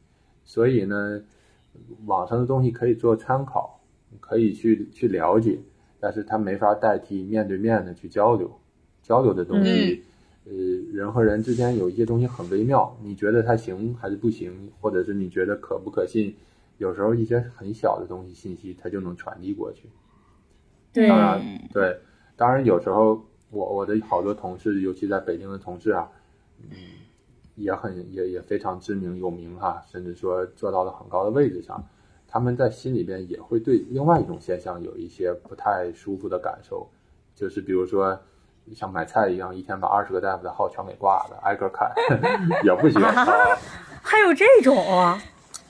[0.44, 1.20] 所以呢，
[2.06, 3.80] 网上的东西可以做参考，
[4.20, 5.58] 可以去去了解，
[5.98, 8.50] 但是它没法代替面对面的去交流，
[9.02, 10.04] 交流的东西。
[10.46, 10.52] 呃，
[10.92, 16.34] 人和人之间有一些东西很微妙，你觉得它行还是不行，或者是你觉得可不可信，
[16.78, 19.88] 有时候一些很小的东西信息它就能传递过去。
[20.92, 22.00] 对当然嗯，对，
[22.36, 26.08] 当然有时候我我的好多同事，尤其在北京的同事啊，
[26.62, 26.70] 嗯，
[27.56, 31.84] 也很也也非常知名有名哈、甚至说做到了很高的位置上，
[32.26, 36.88] 他们在心里边也会对另外一种现象有一些不太舒服的感受，
[37.34, 38.18] 就是比如说。
[38.74, 41.90] 像买菜一样，一天把二十个大夫的号全给挂了，挨个看
[42.62, 43.26] 也不行啊。
[44.00, 45.20] 还有这种啊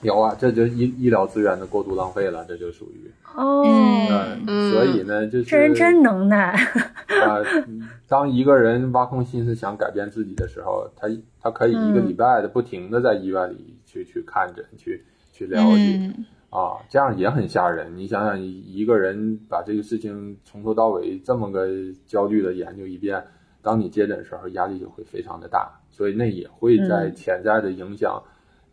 [0.01, 3.11] 有啊，这就医医疗资源的过度浪费了，这就属于。
[3.35, 6.51] 哦，嗯嗯，所以呢，就是这人真能耐，
[7.23, 7.37] 啊、
[7.67, 11.07] 嗯当一个人挖空心思想改变自己的时候，他
[11.39, 12.09] 他可以一个嗯。
[12.09, 16.25] 礼拜的不停的在医院里去去看诊，去去了解、嗯。
[16.49, 17.95] 啊，这样也很吓人。
[17.95, 21.69] 你想想，一一个人把这个事情从头到尾这么个
[22.05, 23.23] 焦虑的研究一遍，
[23.61, 27.15] 当你接诊的时候，压力就会非常的大，所以那也会在嗯。
[27.15, 28.21] 潜在的影响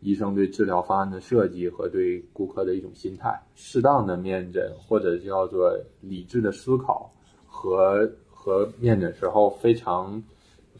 [0.01, 3.39] 医生对治疗方案的设计和对顾客的一种心态。
[3.55, 7.11] 适当的面诊或者叫做理智的思考
[7.45, 10.21] 和和面诊时候非常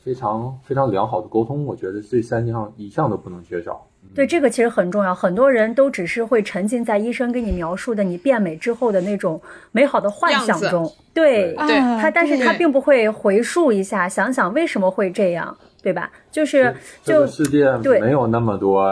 [0.01, 3.85] 非常非常良好的沟通，我觉得这三项一项都不能缺少。
[4.15, 5.13] 对这个其实很重要。
[5.13, 9.39] 很多人都只是会沉浸在医生给你描述的你变美之后的那种
[9.73, 16.11] 美好的幻想中，对对他，但是他并不会回溯一下，想想为什么会这样，对吧？
[16.31, 17.99] 就是就这个世界对。
[17.99, 18.83] 没有那么多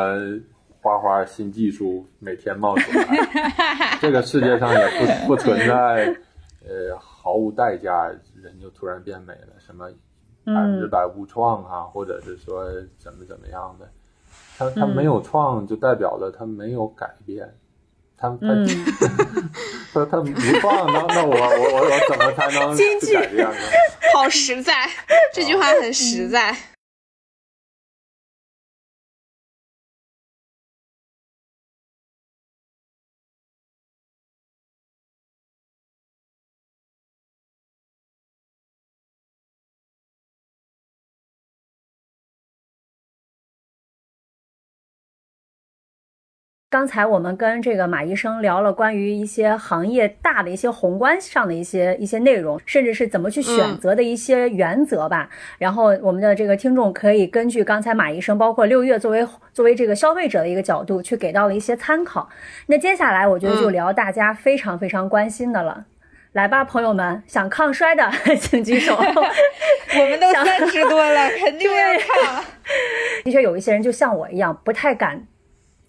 [0.81, 3.07] 花花新技术每天冒出来，
[3.99, 4.87] 这个世界上也
[5.25, 6.15] 不不存在
[6.65, 8.07] 呃毫无代价
[8.41, 9.87] 人就突然变美了，什么
[10.45, 12.65] 百分之嗯百无创啊，或者是说
[12.97, 13.89] 怎么怎么样的，
[14.57, 14.95] 他他嗯。
[14.95, 17.53] 没有创就代表了他没有改变，
[18.17, 18.67] 他他、嗯。
[19.93, 20.27] 他他不
[20.61, 23.55] 放，那那我我我我怎么才能去改变呢？
[24.13, 24.73] 好实在，
[25.33, 26.55] 这句话很实在。
[46.77, 55.27] 刚才我们跟这个马医生聊了关于一些行业大的一些宏观上的一些一些内容，甚至是怎么去选择的一些原则吧。
[55.57, 62.29] 然后我们的这个听众可以根据刚才马医生，包括六月作为作为这个消费者的一个角度，去给到了一些参考。
[62.67, 65.85] 那接下来我觉得就聊大家非常非常关心的了，
[66.33, 68.07] 来吧，朋友们，想抗衰的
[68.39, 68.95] 请举手。
[69.01, 72.43] 我们都三十多了， 肯定要抗。
[73.23, 75.25] 的确有一些人就像我一样，不太敢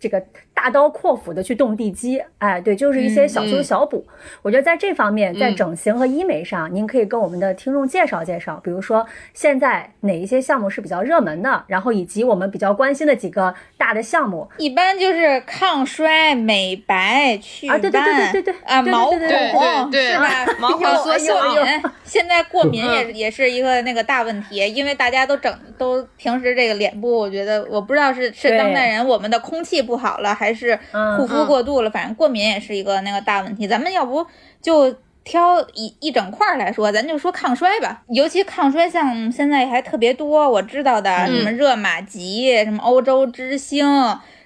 [0.01, 0.24] 这个。
[0.61, 4.05] 大刀阔斧的去动地基，哎，对，就是一些小修小补。
[4.42, 14.51] 我觉得在这方面，在整形和医美上，您可以跟我们的听众介绍介绍，比如说现在哪一些项目是比较热门的，然后以及我们比较关心的几个大的项目。
[14.57, 20.29] 一般就是抗衰、美白、祛斑，对对对对对对啊，毛孔是吧？
[20.59, 21.37] 毛孔缩小。
[22.03, 30.47] 现在过敏也也是一个那个大问题，因为大家都整都平时这个脸部，我觉得我不知道是是当代人我们的空气不好了还。
[30.48, 30.78] 还是
[31.18, 33.68] 护肤过度了，反正过敏也是一个那个大问题。
[33.68, 34.26] 咱们要不
[34.62, 34.90] 就
[35.22, 38.02] 挑一一整块来说，咱就说抗衰吧。
[38.08, 43.87] 尤其抗衰项目现在还特别多，我知道的什么热玛吉、什么欧洲之星、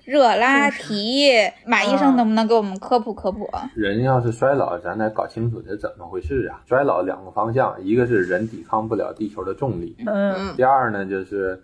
[0.04, 1.30] 热拉提，
[1.64, 3.48] 马医生能不能给我们科普科普？
[3.76, 6.58] 人要是衰老，咱得搞清楚这怎么回事啊？
[6.68, 11.62] 衰老两个方向，一个是人抵抗不了地球的重力，嗯，第二呢就是。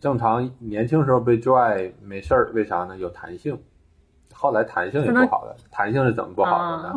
[0.00, 2.96] 正常年轻时候被拽没事儿，为啥呢？
[2.98, 3.58] 有弹性。
[4.32, 5.56] 后来弹性也不好了。
[5.70, 6.94] 弹性是怎么不好的呢？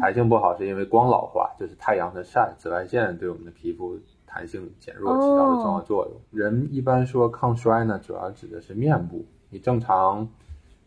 [0.00, 6.20] 弹性不好是因为光老化，就是太阳的晒，紫外线对我们的皮肤弹性减弱起到了重要作用。
[6.30, 9.24] 人一般说抗衰呢，主要指的是面部。
[9.50, 10.26] 你正常，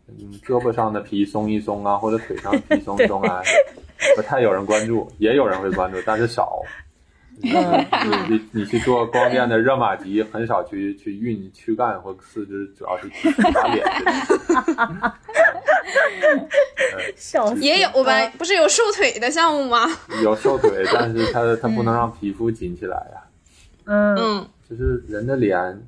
[0.08, 3.40] 嗯，胳膊上的皮松一松啊，或者腿上皮松一松啊，
[4.16, 6.60] 不太有人关注，也有人会关注，但是少。
[7.42, 7.50] 你
[8.28, 13.84] 你你去做光电的热玛吉，很少去去运躯干或四肢，主要是去打脸。
[17.16, 17.60] 笑死！
[17.60, 18.26] 也有吧？
[18.38, 19.86] 不是有瘦腿的项目吗？
[20.22, 23.24] 有瘦腿，但是它它不能让皮肤紧起来呀。
[23.86, 25.82] 嗯，就是人的脸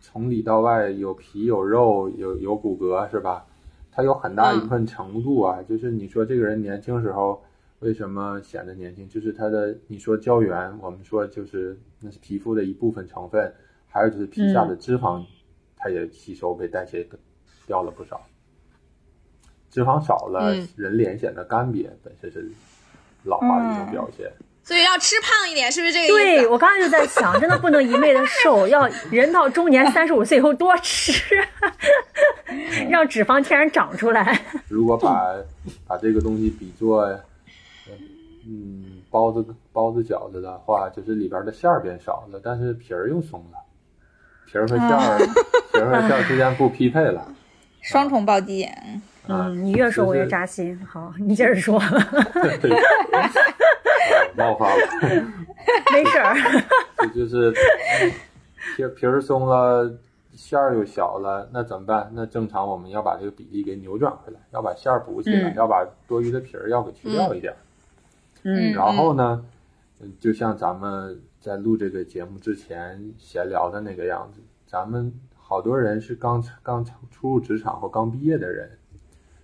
[0.00, 3.44] 从里到外有皮有肉有有骨骼是吧？
[3.90, 7.42] 它有很大一部分程度啊，就是你说这个人年轻时候。
[7.82, 9.08] 为什么显得年轻？
[9.08, 13.52] 就是它的，你说胶原，我们说就是那是皮肤的一部分成分，
[13.88, 15.24] 还有就是皮下的脂肪，
[15.76, 17.04] 它也吸收被代谢
[17.66, 18.24] 掉了不少。
[19.68, 22.48] 脂肪少了，人脸显得干瘪，本身是
[23.24, 24.30] 老化的一种表现。
[24.62, 26.14] 所以要吃胖一点，是不是这个意思？
[26.14, 31.36] 对我刚刚就在想，真的不能一味的瘦， 要人到中年三十五岁以后多吃，
[32.88, 34.40] 让脂肪天然长出来。
[34.70, 35.34] 如果把
[35.84, 37.20] 把这个东西比作。
[38.46, 43.58] 嗯，包子包子饺子的话，就是里边的馅儿变少了，但是皮儿又松了，
[44.46, 45.18] 皮儿和馅儿，
[45.72, 47.26] 皮儿和馅儿之间不匹配了，
[47.82, 48.68] 双重暴击。
[49.28, 50.76] 嗯，你越说我越扎心。
[50.84, 51.80] 好，你接着说。
[54.36, 54.82] 冒发了，
[55.92, 56.34] 没事儿。
[57.14, 57.52] 就是
[58.76, 59.88] 皮皮儿松了，
[60.34, 62.10] 馅儿又小了，那怎么办？
[62.14, 67.52] 那正常我们要把这个比例给扭转回来，要把馅儿补起来，要把多余的皮儿要给去掉一点。
[67.52, 67.56] 嗯，
[68.42, 69.44] 然后呢，
[70.18, 78.78] 就像咱们在录这个节目之前闲聊的那个样子，咱们好多人是刚刚初入职场或刚毕业的人，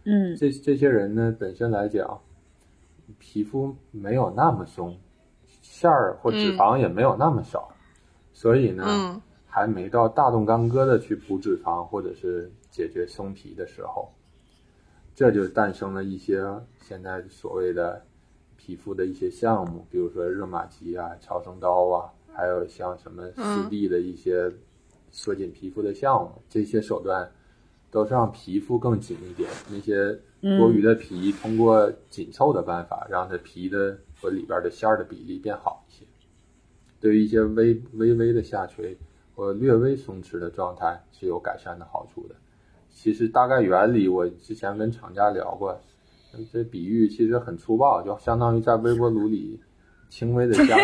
[0.03, 2.21] 嗯，这这些人呢，本身来讲，
[3.21, 4.99] 皮肤没有那么松，
[5.47, 7.73] 馅儿或脂肪也没有那么少，
[8.33, 14.13] 所以呢，还没到大动干戈的去补脂肪或者是解决松皮的时候，
[15.15, 16.43] 这就诞生了一些
[16.81, 18.03] 现在所谓的。
[18.69, 24.53] 皮肤的一些项目，比如说热玛吉啊、超声刀啊，还有像什么四 D 的一些
[25.11, 27.33] 缩紧皮肤的项目，这些手段
[27.91, 29.49] 都是让皮肤更紧一点。
[29.71, 30.13] 那些
[30.59, 36.05] 多余的皮，通过紧凑的办法，让它皮的和里边的馅儿的比例变好一些。
[37.01, 38.99] 对于一些微微微的下垂
[39.35, 42.35] 或略微松弛的状态是有改善的好处的。
[42.91, 45.81] 其实大概原理，我之前跟厂家聊过。
[46.53, 49.61] 这比喻其实很粗暴，就相当于在微波炉里
[50.09, 50.77] 轻微的加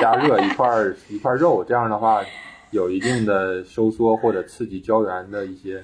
[0.00, 0.66] 加热一块
[1.08, 2.22] 一块肉，这样的话
[2.70, 5.82] 有一定的收缩或者刺激胶原的一些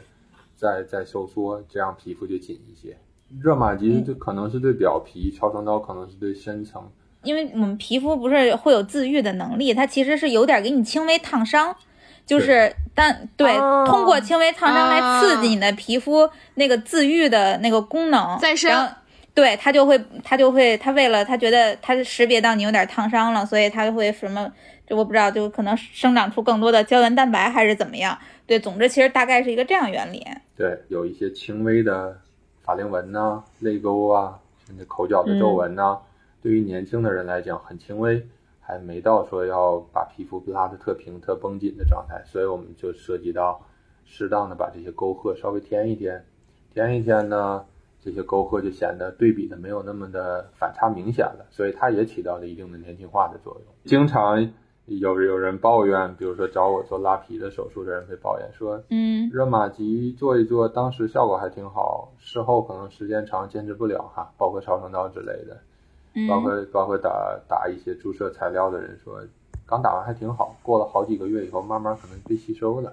[0.57, 2.97] 在在收缩，这样皮肤就紧一些。
[3.41, 6.83] 热玛吉就可能是对表皮，超声刀可能是对深层。
[7.23, 11.77] 因为我们皮肤不是会有自愈的能力，它其实是有点给你轻微烫伤，
[12.27, 18.89] 就是但对、哦通过轻微烫伤来刺激你的皮肤那个自愈的那个功能再生
[19.35, 24.53] 对它就会它就会它为了它觉得它识别到你有点烫伤了，所以它就会什么
[24.87, 28.19] 就我不知道，就可能生长出更多的胶原蛋白还是怎么样。
[28.47, 30.27] 对，总之其实大概是一个这样原理。
[30.57, 32.19] 对，有一些轻微的
[32.63, 35.97] 法令纹呐、泪沟啊，甚至口角的皱纹呐、
[36.43, 38.27] 对于年轻的人来讲很轻微，
[38.61, 43.65] 还没到说要把皮肤拉得特平、特绷紧的状态，所以我们就涉及到
[44.05, 46.25] 适当的把这些沟壑稍微填一填，
[46.75, 47.65] 填一填呢，
[48.03, 53.75] 这些沟壑就显得对比的没有那么的反差明显了，所以它也起到了一定的年轻化的作用。
[53.85, 54.51] 经常
[54.87, 65.55] 有有人抱怨，比如说找我做拉皮的手术的人会抱怨说，嗯热玛吉做一做，当时效果还挺好，事后可能时间长坚持不了哈，包括超声刀之类的，
[66.29, 69.23] 包嗯括包括打打一些注射材料的人说，
[69.67, 72.93] 刚打完还挺好，过了好几个月以后，慢慢可能被吸收了。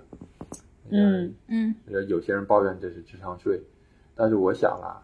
[0.89, 3.59] 嗯嗯呃，有些人抱怨这是智商税，
[4.17, 4.99] 但是我想啊，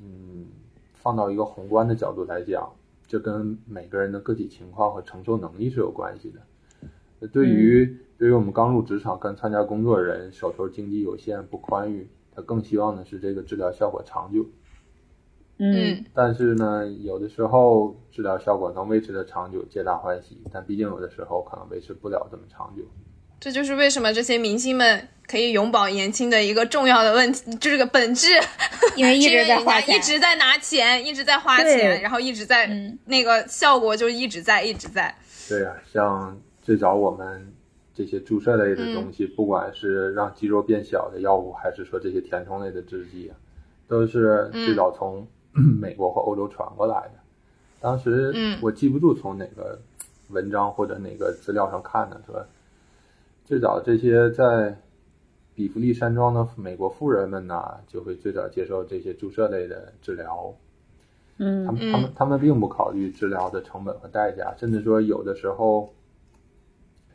[0.00, 0.48] 嗯，
[0.94, 2.70] 放到一个宏观的角度来讲，
[3.06, 6.40] 这跟每个人的个体情况和承受能力是有关系的。
[7.20, 14.44] 呃对于、对于我们刚入职场、刚参加工作的人，手头经济有限、不宽裕，他更希望的是这个治疗效果长久。
[15.58, 22.82] 嗯但是呢，有的时候治疗效果能维持的长久，皆大欢喜，但毕竟有的时候可能维持不了这么长久。
[23.40, 28.28] 这就是为什么这些明星们可以永葆年轻的一个重要的问题，就是个本质，
[28.96, 35.14] 因为 一直在花钱，一直在拿钱，一直在花钱，然后一直在、嗯那个效果就一直在一直在。
[35.48, 37.52] 对呀、像最早我们
[37.94, 43.34] 这些注射类的东西，不管是让肌肉变小的药物，还是说这些填充类的制剂啊，
[43.86, 47.12] 都是最早从 美国或欧洲传过来的。
[47.80, 49.78] 当时嗯我记不住从哪个
[50.28, 52.44] 文章或者哪个资料上看的，说
[53.46, 54.76] 最早这些在
[55.54, 60.52] 比弗利山庄的美国富人们呐，就会最早接受这些注射类的治疗。
[61.38, 65.90] 嗯他嗯们他们他们并不考虑治疗的成本和代价，甚至说有的时候，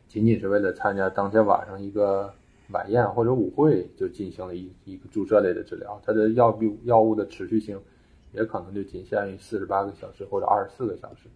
[0.08, 2.32] 仅仅是为了参加当天晚上一个
[2.70, 7.78] 晚宴或者舞会，就进行了一一个注射类的治疗，它的药物药物的持续性
[8.32, 11.28] 也可能就仅限于四十八个小时或者二十四个小时。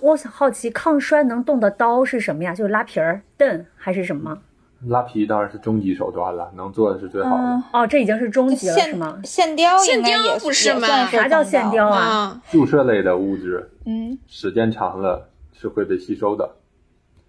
[0.00, 2.54] 我想好奇，抗衰能动的刀是什么呀？
[2.54, 4.38] 就是拉皮儿、钝还是什么？
[4.86, 7.42] 拉皮当然是终极手段了，能做的是最好的。
[7.42, 9.54] 嗯哦，这已经是终极了，是吗线？
[9.54, 11.98] 雕应该线雕也不是吗啥叫线雕啊？
[12.00, 16.50] 啊，注射类的物质嗯时间长了是会被吸收的，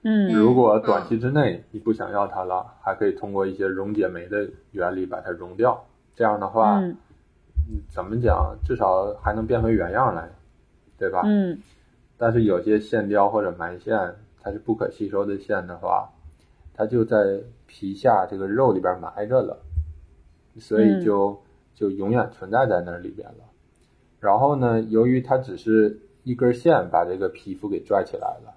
[0.03, 5.83] 嗯如果短期之内你不想要它了，还可以通过一些溶解酶的原理把它溶掉。
[6.15, 6.95] 这样的话，嗯
[7.89, 10.29] 怎么讲，至少还能变回原样来，
[10.97, 11.21] 对吧？
[11.25, 11.57] 嗯
[12.21, 13.97] 但是有些线雕或者埋线，
[14.43, 16.07] 它是不可吸收的线的话，
[16.71, 19.57] 它就在皮下这个肉里边埋着了，
[20.59, 21.35] 所以就、
[21.73, 23.43] 就永远存在在那里边了。
[24.19, 28.53] 然后呢，由于它只是一根线把这个皮肤给拽起来了，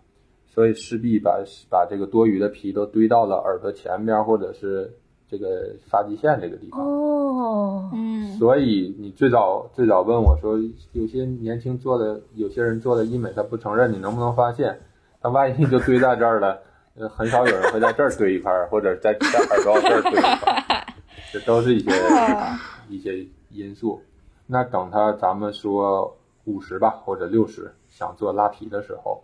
[0.46, 4.92] 所以势必把把这个多余的皮都堆到了耳朵前边或者是
[5.34, 6.80] 这个发际线这个地方。
[6.80, 10.56] 哦，嗯所以你最早最早问我说，
[10.92, 14.78] 有些年轻做的，有些人做的医美他不承认，你能不能发现？
[15.20, 16.60] 他万一就堆在这儿了，
[16.96, 20.86] 呃，很少有人会在这儿堆一块儿，或者在在耳朵这儿堆一块儿，
[21.32, 22.56] 这都是一些哦
[22.88, 24.00] 一些因素。
[24.46, 29.22] 那等他咱们说五十吧，或者六十，想做拉皮的时候，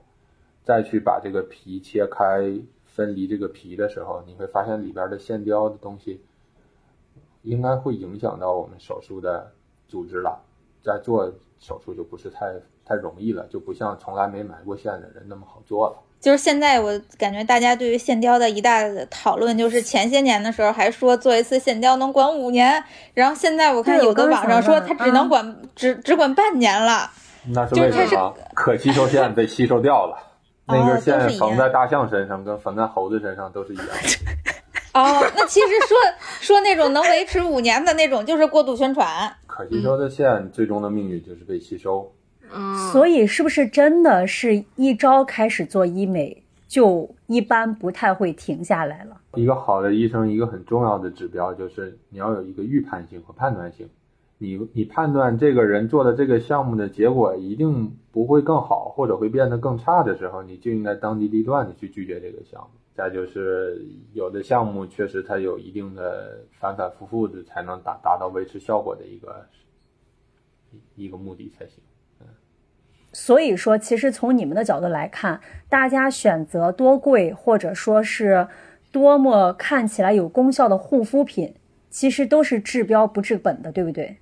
[0.64, 2.50] 再去把这个皮切开，
[2.95, 6.20] 分离这个皮的时候，你会发现里边的线雕的东西，
[7.43, 9.53] 应该会影响到我们手术的
[9.88, 10.41] 组织了。
[10.82, 15.97] 在做手术就不是太太容易了，就不像从来没埋过线的人那么好做了。
[16.18, 22.82] 就是现在我感觉大家对于线雕的一大讨论，就是前些年的时候还说做一次线雕能管五年，
[23.14, 27.11] 然后现在我看有的网上说它只能管、只只管半年了。
[27.49, 28.34] 那是为什么？
[28.55, 30.30] 可吸收线被吸收掉了，
[30.66, 33.92] 那哦根线缝在大象身上跟缝在猴子身上都是一样的。
[34.92, 35.96] 哦，那其实说
[36.40, 39.06] 说那种能维持五年的那种，就是过度宣传。
[39.46, 42.12] 可吸收的线最终的命运就是被吸收。
[42.52, 49.16] 嗯，所以是不是真的是一朝开始做医美，就一般不太会停下来了？
[49.34, 53.88] 一个好的医生，一个很重要的指标就是你要有一个预判性和判断性。
[54.43, 62.68] 你你判断这个人做的这个项目的结果一定不会更好，或者会变得更差的时候，你就应该当机立断的去拒绝这个项目。
[62.95, 63.84] 再就是
[64.14, 69.47] 有的项目确实它有一定的反反复复的才能达达到维持效果的一个
[70.95, 71.84] 一个目的才行。
[72.20, 72.26] 嗯
[73.12, 78.49] 所以说，其实从你们的角度来看，大家选择多贵或者说是
[78.91, 81.55] 多么看起来有功效的护肤品，
[81.91, 84.16] 其实都是治标不治本的，对不对？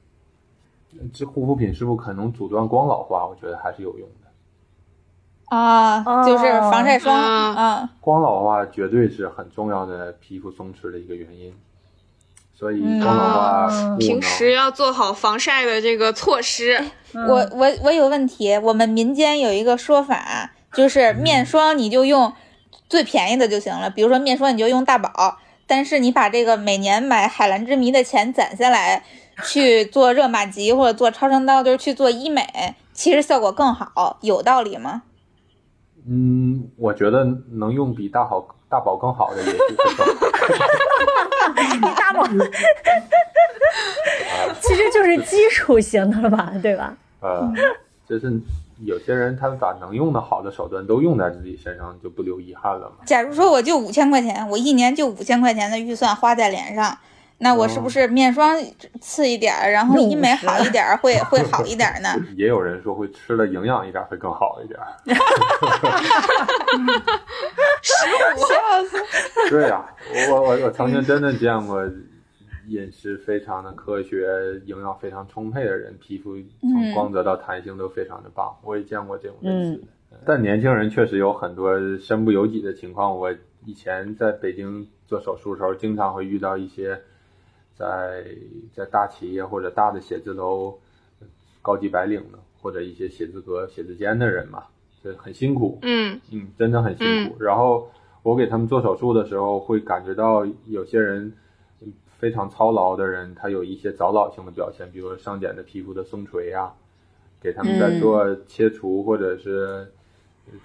[1.13, 3.27] 这护肤品是不是可能阻断光老化？
[3.27, 5.57] 我觉得还是有用的。
[5.57, 11.55] 啊，就是防晒霜啊啊，光老化绝对是很重要的皮肤松弛的一个原因，
[12.55, 16.85] 所以嗯光老化平时要做好防晒的这个措施。
[17.15, 22.31] 我我我有问题，我们民间有一个说法，就是面霜你就用
[22.87, 29.03] 最便宜的就行了，比如说面霜你就用大宝，但是你把这个每年买海蓝之谜的钱攒下来，
[29.45, 32.45] 去做热玛吉或者做超声刀，就是去做医美，
[32.93, 35.03] 其实效果更好，有道理吗？
[36.09, 40.05] 嗯，我觉得能用比大好大宝更好的也是会更好。
[41.97, 42.27] 大宝，
[44.61, 46.97] 其实就是基础型的了吧，对吧？
[47.21, 47.53] 呃，
[48.09, 48.41] 就是
[48.85, 52.97] 有些人他把能用的好的手段都用在自己身上，就不留遗憾了嘛。
[53.05, 56.97] 假如说我就五千块钱，我一年就五千块钱的预算花在脸上，
[57.41, 58.57] 那我是不是面霜
[59.01, 62.09] 次一点儿，然后医美好一点儿，会 会好一点儿呢？
[62.37, 64.79] 也有人说会吃的营养一点会更好一点。
[67.83, 67.95] 十
[68.35, 69.85] 五对呀、
[70.31, 71.83] 我我我曾经真的见过
[72.67, 74.27] 饮食非常的科学、
[74.67, 78.55] 营养非常充沛的人，皮肤从光泽到弹性都非常的棒。
[78.63, 80.19] 我也见过这种类似的。
[80.27, 83.17] 但年轻人确实有很多身不由己的情况。
[83.17, 83.33] 我
[83.65, 87.01] 以前在北京做手术的时候，经常会遇到一些
[87.79, 88.25] 在
[88.75, 90.77] 在大企业或者大的写字楼
[91.63, 94.65] 高级白领的，或者一些写字阁、写字间的人嘛，
[95.03, 95.79] 这很辛苦。
[95.83, 97.37] 嗯嗯，真的很辛苦。
[97.39, 97.89] 然后
[98.23, 101.33] 我给他们做手术的时候，会感觉到有些人
[101.81, 106.75] 嗯非常操劳的人，他有一些早老性的表现，比如说上睑的皮肤的松垂啊，
[107.41, 109.87] 给他们在做切除或者是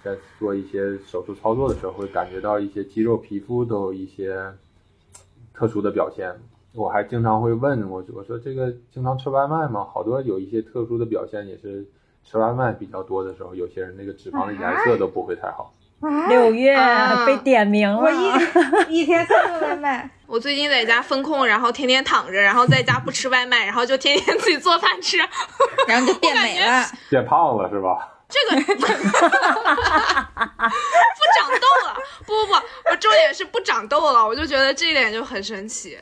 [0.02, 4.52] 在做一些手术操作的时候，会感觉到一些肌肉、皮肤都有一些
[5.52, 6.34] 特殊的表现。
[6.74, 9.86] 我还经常会问我，我说这个经常吃外卖吗？
[9.94, 11.86] 好多有一些特殊的表现，也是
[12.24, 15.72] 吃外卖比较多的时候，有些人那个脂肪的颜色都不会太好。
[16.28, 25.16] 六月啊被点名了，我一一天三顿外卖，我最近在家封控，然后天天躺着，然后在家不吃外卖，然后就天天自己做饭吃。
[25.86, 26.84] 然后就变美了。
[27.08, 28.10] 变胖了是吧？
[28.28, 28.98] 这个不长
[31.48, 31.94] 痘了，
[32.26, 32.54] 不不不，
[32.90, 35.96] 我重点是不长痘了，我就觉得这一点就很神奇。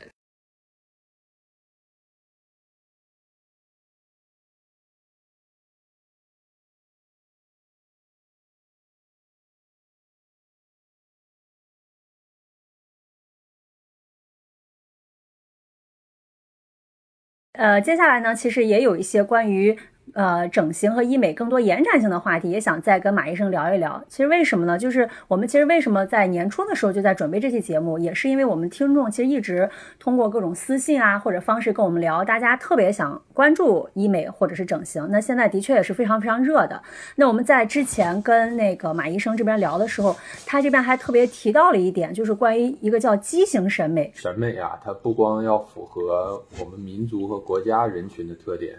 [17.52, 19.78] 呃，接下来呢，其实也有一些关于
[20.14, 24.02] 呃整形和医美更多延展性的话题，也想再跟马医生聊一聊。
[24.08, 24.78] 其实为什么呢？
[24.78, 35.06] 就是我们其实为什么在年初的时候就在准备这期节目，也是因为我们听众其实一直通过各种私信啊或者方式跟我们聊，大家特别想关注医美或者是整形。
[35.10, 36.80] 那现在的确也是非常非常热的。
[37.16, 40.14] 那我们在之前跟那个马医生这边聊的时候，
[40.46, 44.10] 他这边还特别提到了一点，就是关于一个叫畸形审美。
[44.14, 48.74] 审美啊，它不光要符合我们民族和国家人群的特点，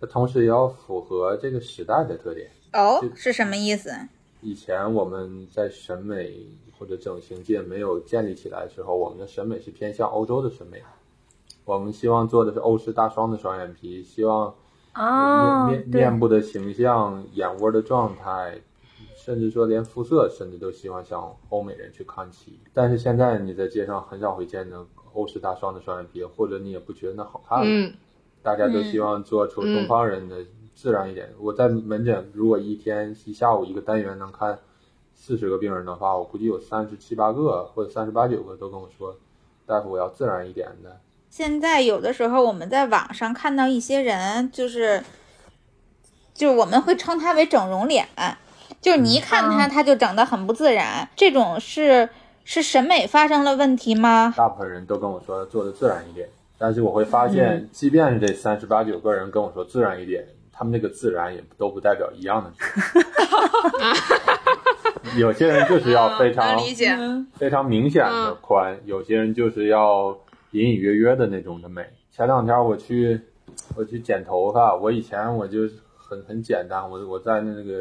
[0.00, 2.50] 它同时也要符合这个时代的特点。
[2.72, 3.90] 哦，是什么意思？
[4.42, 6.46] 以前我们在审美
[6.78, 10.82] 或者整形界没有建立起来的时候，我们的审美是偏向欧洲的审美。
[11.64, 14.54] 我们希望做的是欧式大双的双眼皮，希望
[14.94, 18.60] 哦面面，对，面部的形象、眼窝的状态，
[19.16, 22.60] 甚至说连肤色，甚至都希望向欧美人去看齐。
[22.72, 27.64] 但是现在你在街上很少会见到欧式大双的双眼皮，或者你也不觉得那好看了。
[27.66, 27.92] 嗯
[28.46, 30.36] 大家都希望做出东方人的
[30.72, 31.28] 自然一点。
[31.40, 34.56] 我在门诊，如果一天一下午一个单元能看
[35.16, 39.16] 四十个病人的话，我估计有三十七八个或者三十八九个都跟我说，
[39.66, 41.00] 大夫我要自然一点的。
[41.28, 45.02] 现在有的时候我们在网上看到一些人，就是，
[46.32, 48.06] 就是我们会称他为整容脸，
[48.80, 51.08] 就是你一看他，他就整得很不自然。
[51.16, 52.08] 这种是
[52.44, 54.32] 是审美发生了问题吗？
[54.36, 56.28] 大部分人都跟我说做的自然一点，
[56.58, 62.64] 但是我会发现，即便是这三十八九个人跟我说自然一点，他们那个自然也都不代表一样的自
[63.78, 63.94] 然。
[65.18, 66.90] 有些人就是要非常能理解。
[67.34, 70.18] 非常明显的宽，有些人就是要
[70.50, 71.86] 隐隐约约的那种的美。
[72.10, 73.20] 前两天我去
[73.76, 75.60] 我去剪头发，我以前我就
[75.96, 77.72] 很很简单，我我在那个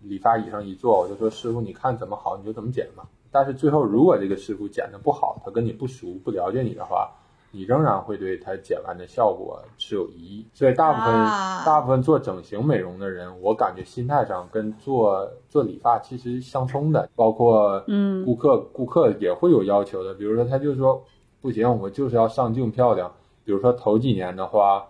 [0.00, 3.04] 理发椅上一坐，我就说师傅你看怎么好你就怎么剪吧。
[3.30, 7.10] 但是最后如果这个师傅剪的不好，他跟你不熟不了解你的话，
[7.54, 10.46] 你仍然会对它剪完的效果持有疑义。
[10.52, 21.02] 所以大部分、啊大部分做整形美容的人，我感觉心态上跟做做理发其实相通的，包括嗯顾客顾客也会有要求的，比如说他就说
[21.40, 23.10] 不行，我就是要上镜漂亮。
[23.44, 24.86] 比如说头几年的话，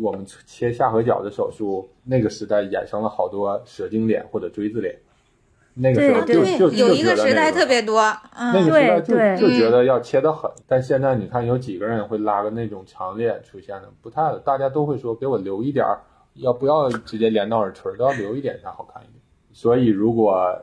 [0.00, 4.98] 我们切下颌角的手术，那个时代衍生了好多蛇精脸或者锥子脸，
[5.74, 6.34] 那个时候就
[6.70, 8.00] 有一个就觉得时代那个特别多，
[8.36, 16.00] 嗯，那个时代就对就觉得要切得狠，但现在你看有几个人会拉个那种长脸出现的，不太，大家都会说给我留一点儿，
[16.34, 19.20] 要不要直接连到耳垂儿，都要留一点才好看一点。
[19.52, 20.56] 所以如果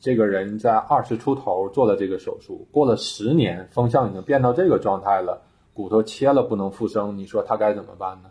[0.00, 5.42] 这个人在二十出头做了这个手术，过了十年，风向已经变到这个状态了，
[5.72, 8.30] 骨头切了不能复生，你说他该怎么办呢？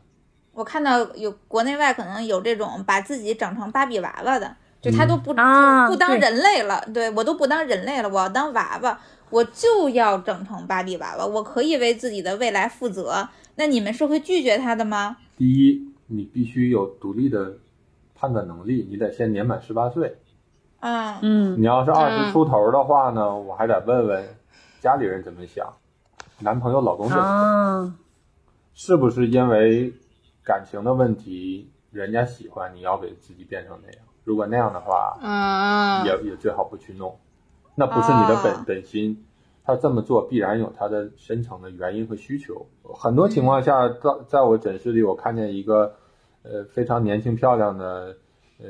[0.53, 13.29] 我看到有国内外可能有这种把自己整成芭比娃娃的，就他都不、啊不当人类了，对我都不当人类了，我要当娃娃，我就要整成芭比娃娃，我可以为自己的未来负责。
[13.55, 15.15] 那你们是会拒绝他的吗？
[15.37, 17.53] 第一，你必须有独立的
[18.13, 20.17] 判断能力，你得先年满十八岁。
[20.81, 24.27] 啊嗯你要是二嗯十出头的话呢，我还得问问
[24.81, 25.65] 家里人怎么想，
[26.39, 27.95] 男朋友、老公怎么想，啊，
[28.73, 29.93] 是不是因为
[30.43, 34.01] 感情的问题，人家喜欢你要给自己变成那样？
[34.23, 37.19] 如果那样的话，嗯，也也最好不去弄，
[37.75, 39.25] 那不是你的本、啊本心。
[39.65, 42.65] 他这么做必然有他的深层的原因和需求。
[42.93, 43.95] 很多情况下，在
[44.27, 45.95] 在我诊室里，我看见一个
[46.41, 48.17] 呃非常年轻漂亮的，
[48.59, 48.65] 呃，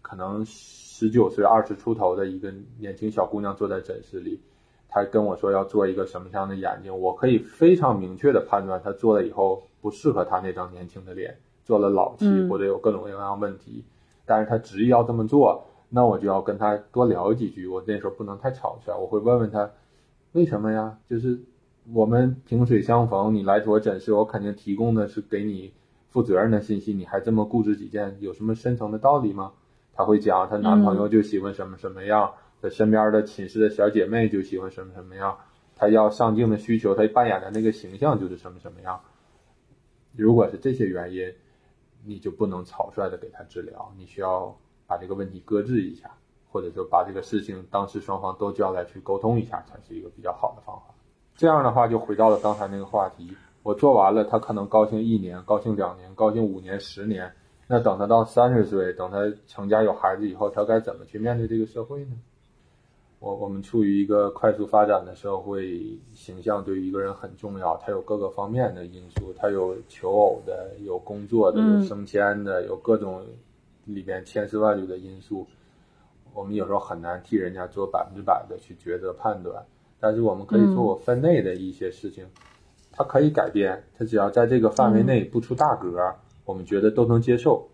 [0.00, 4.40] 可能十九岁、二十出头的一个年轻小姑娘坐在诊室里，
[4.88, 13.84] 她跟我说要做一个什么样的眼睛，我可以非常明确的判断，她做了以后不适合她那张年轻的脸，做了老气嗯或者有各种各样问题，
[14.24, 17.66] 但是她执意要这么做，那我就要跟她多聊几句。
[17.66, 19.70] 我那时候不能太草率，我会问问她
[20.32, 20.98] 为什么呀？
[21.08, 21.40] 就是
[21.92, 25.72] 我们萍水相逢，你来我诊室，我肯定提供的是给你
[26.08, 29.52] 负责任的信息，你还这么固执己见，有什么深层的道理吗？
[29.94, 35.36] 她会讲，她男朋友就喜欢什么什么样，她身边的寝室的小姐妹就喜欢什么什么样，
[35.74, 39.00] 她要上镜的需求，她扮演的那个形象就是什么什么样。
[40.16, 41.32] 如果是这些原因，
[42.04, 44.54] 你就不能草率的给他治疗，你需要
[44.86, 46.10] 把这个问题搁置一下，
[46.50, 50.94] 或者说把这个事情当事双方都叫来去沟通一下，才是一个比较好的方法。
[51.34, 57.32] 这样的话，就回到了刚才那个话题，我做完了，他可能高兴一年，高兴两年，高兴五年、十年。
[57.66, 62.16] 那等他到三十岁，等他成家有孩子以后，他该怎么去面对这个社会呢？
[63.22, 73.24] 我我们处于一个快速发展的社会，形象对于一个人很重要，他有各个方面的因素，他有求偶的，有工作的，有嗯升迁的，有各种
[73.84, 75.46] 里边千丝万缕的因素。
[76.34, 79.64] 我们有时候很难替人家做百分之百的去抉择判断，
[80.00, 82.26] 但是我们可以做我分内的一些事情，
[82.90, 86.12] 它可以改变，它只要在这个范围内不出大格，
[86.44, 87.68] 我们觉得都能接受。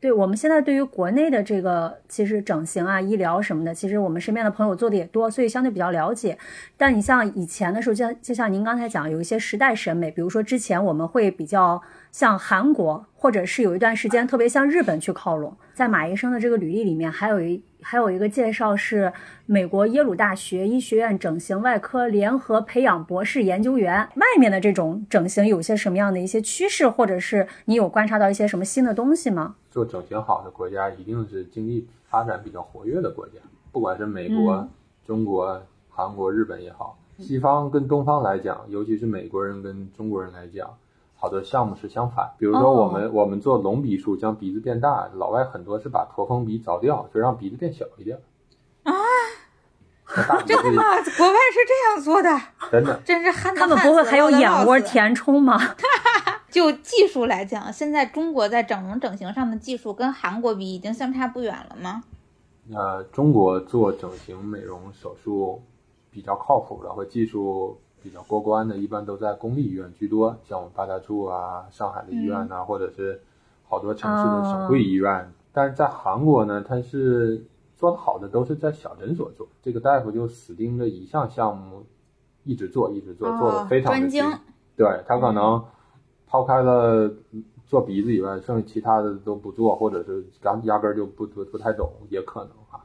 [0.00, 6.38] 对我们现在对于国内的这个其实整形啊、医疗什么的，其实我们身边的朋友做的也多，所以相对比较了解。
[6.78, 15.54] 但你像以前的时候，就像就像您刚才讲，有一些时代审美，比如说之前我们会比较向韩国，或者是有一段时间特别向日本去靠拢。
[15.74, 19.12] 在马医生的这个履历里面，还有一还有一个介绍是
[19.44, 24.08] 美国耶鲁大学医学院整形外科联合培养博士研究员。
[24.14, 29.56] 外面的这种整形有些什么样的一些趋势，或者是你有观察到一些什么新的东西吗？
[29.70, 33.38] 做整形好的国家一定是经济发展比较活跃的国家，
[33.72, 34.68] 不管是美国、嗯
[35.06, 40.70] 中国、韩国、日本也好，西方跟东方来讲，尤其是美国人跟中国人来讲，
[41.16, 42.30] 好多项目是相反。
[42.38, 48.20] 比如说我们、我们做隆鼻术，将鼻子变大，老外很多是把驼峰鼻凿掉，就让鼻子变小一点。
[48.84, 48.92] 啊，
[50.46, 50.82] 真的吗？
[51.18, 52.40] 国外是这样做的，
[52.70, 54.78] 真的，真是憨他们不会还有眼窝？
[54.78, 55.58] 填充吗？
[56.50, 62.02] 就技术来讲，现在中国在整容整形上的技术跟韩国比已经相差不远了吗？
[62.72, 65.62] 呃，中国做整形美容手术
[66.10, 73.20] 比较靠谱的或技术比较过关的，一般都在公立医院居多，像我们八大处啊、上海的医院呐、或者是
[73.68, 75.32] 好多城市的省会医院。
[75.52, 77.44] 但是在韩国呢，它是
[77.76, 81.84] 做的好的都是在小诊所做，这个大夫就死盯着一项项目
[82.44, 84.24] 一直做，一直做，做的非常的精。
[84.76, 85.64] 对他可能
[86.30, 87.12] 抛开了
[87.66, 92.80] 做鼻子以外，剩下其他的都不做，或者是压压根儿就不不不太懂，也可能哈。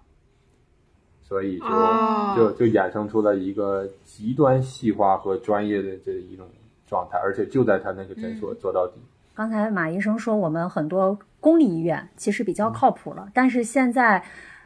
[1.22, 6.48] 所以就、哦就就衍生出了一个极端细化和专业的这一种
[6.88, 8.94] 状态，而且就在他那个诊所做到底。
[9.36, 14.24] 刚才马医生说，我们很多公立医院其实比较靠谱了，但是现在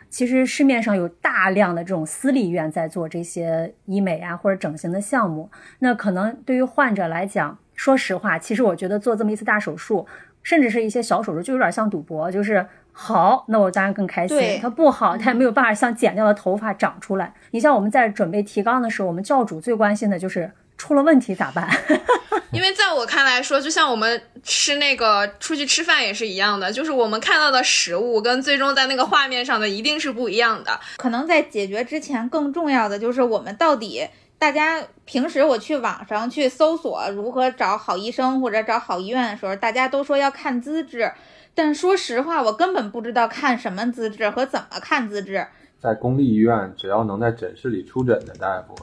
[0.09, 5.49] 其实市面上有大量的这种私立医院在做这些医美啊或者整形的项目。
[5.79, 10.05] 那可能对于患者来讲，说实话，其实我觉得做这么一次大手术，
[10.43, 17.33] 甚至是一些小手术，就有点像赌博，就是好，那我当然更开心对；它不好，它也没有办法像剪掉的头发长出来。
[17.51, 21.69] 你像我们在准备提纲的时候，我们教主最关心的就是出了问题咋办？
[22.51, 30.77] 因为在我看来说，就像我们吃那个出去吃饭也是一样的，就是我们看到的食物跟最终在那个画面上的一定是不一样的。
[30.97, 34.05] 可能在解决之前，更重要的就是我们到底，
[34.39, 41.11] 大家平时我去网上去搜索如何找好医生或者找好医院的时候，大家都说要看资质，
[41.53, 45.45] 但说实话，我根本不知道看什么资质和怎么看资质。
[45.77, 48.73] 在公立医院，只要能在诊室里出诊的大夫，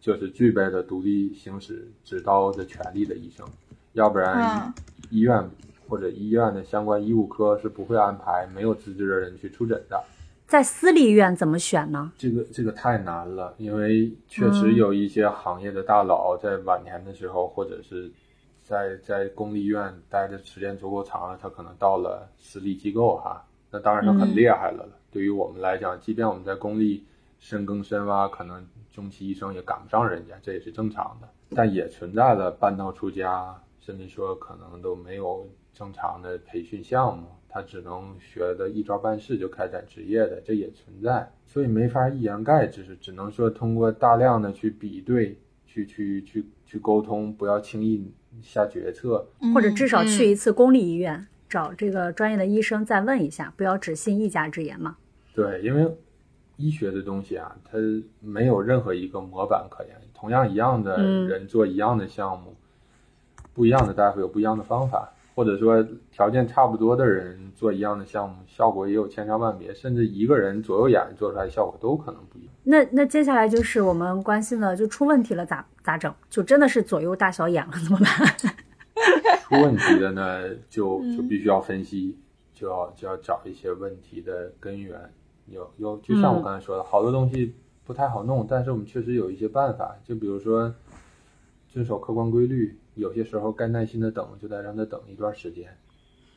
[0.00, 3.46] 就是具备了独立行使执刀的权利的医生，
[3.92, 4.74] 要不然嗯
[5.10, 5.48] 医院
[5.88, 10.02] 或者医院的相关医务科是不会安排没有资质的人去出诊的。
[10.46, 12.12] 在私立医院怎么选呢？
[12.16, 18.12] 这个这个太难了，因为确实有一些行业的大佬在晚年的时候，或者是
[18.62, 24.92] 在在公立医院待的时间足够长了，他可能到了私立机构哈，那当然他很厉害了了。
[25.10, 27.04] 对于我们来讲，即便我们在公立
[27.38, 31.28] 深耕深挖，可能中期医生也赶不上人家，这也是正常的。
[31.56, 41.30] 但也存在了半道出家，甚至说可能都没有正常的培训项目，他只能学的一招半式就开展职业的，这也存在。
[41.46, 49.24] 所以没法一言盖之，是只能说通过大量的去比对、去去去去沟通，不要轻易下决策。
[49.54, 54.96] 或者至少嗯去一次公立医院，找这个专业的医生再问一下，不要只信一家之言嘛。
[55.32, 55.88] 对，因为
[56.56, 57.78] 医学的东西啊，它
[58.18, 59.94] 没有任何一个模板可言。
[60.12, 62.56] 同样一样的嗯人做一样的项目，
[63.52, 72.52] 不一样的大夫有不一样的方法，或者说条件差不多的人做一样的项目，效果也有千差万别，甚至一个人左右眼做出来效果都可能不一样。
[72.62, 76.14] 那那接下来就是我们关心的，就出问题了咋咋整？
[76.30, 78.54] 就真的是左右大小眼了怎么办？
[79.42, 82.16] 出问题的呢，就就必须要分析，
[82.54, 84.98] 就要就要找一些问题的根源。
[85.46, 87.54] 有有，就像我刚才说的，好多东西
[87.84, 89.94] 不太好弄，但是我们确实有一些办法。
[90.02, 90.74] 就比如说，
[91.68, 95.76] 遵守客观规律，有些时候该耐心的等，就得让他等一段时间。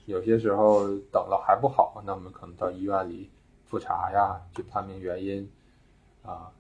[0.06, 3.30] 有些时候等了还不好，那我们可能到医院里
[3.66, 5.50] 复查呀，去判明原因，
[6.24, 6.52] 啊，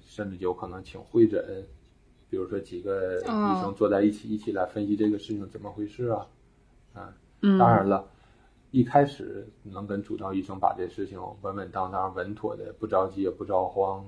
[0.00, 1.66] 甚至有可能请会诊，
[2.30, 6.26] 比如说几个医生坐在一起，一起来分析这个事情怎么回事啊，
[6.94, 8.08] 啊，嗯，当然了，
[8.70, 14.04] 一开始能跟主刀医生把这事情稳稳当当、稳妥的，不着急也不着慌，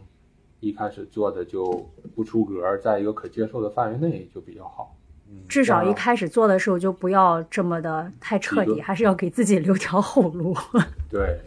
[0.61, 1.87] 一开始做的就
[2.17, 4.97] 不出格，在一个可接受的范围内就比较好。
[5.31, 10.57] 嗯，至少一开始做的时候就不要这么的太彻底，还是要给自己留条后路。
[11.11, 11.39] 对。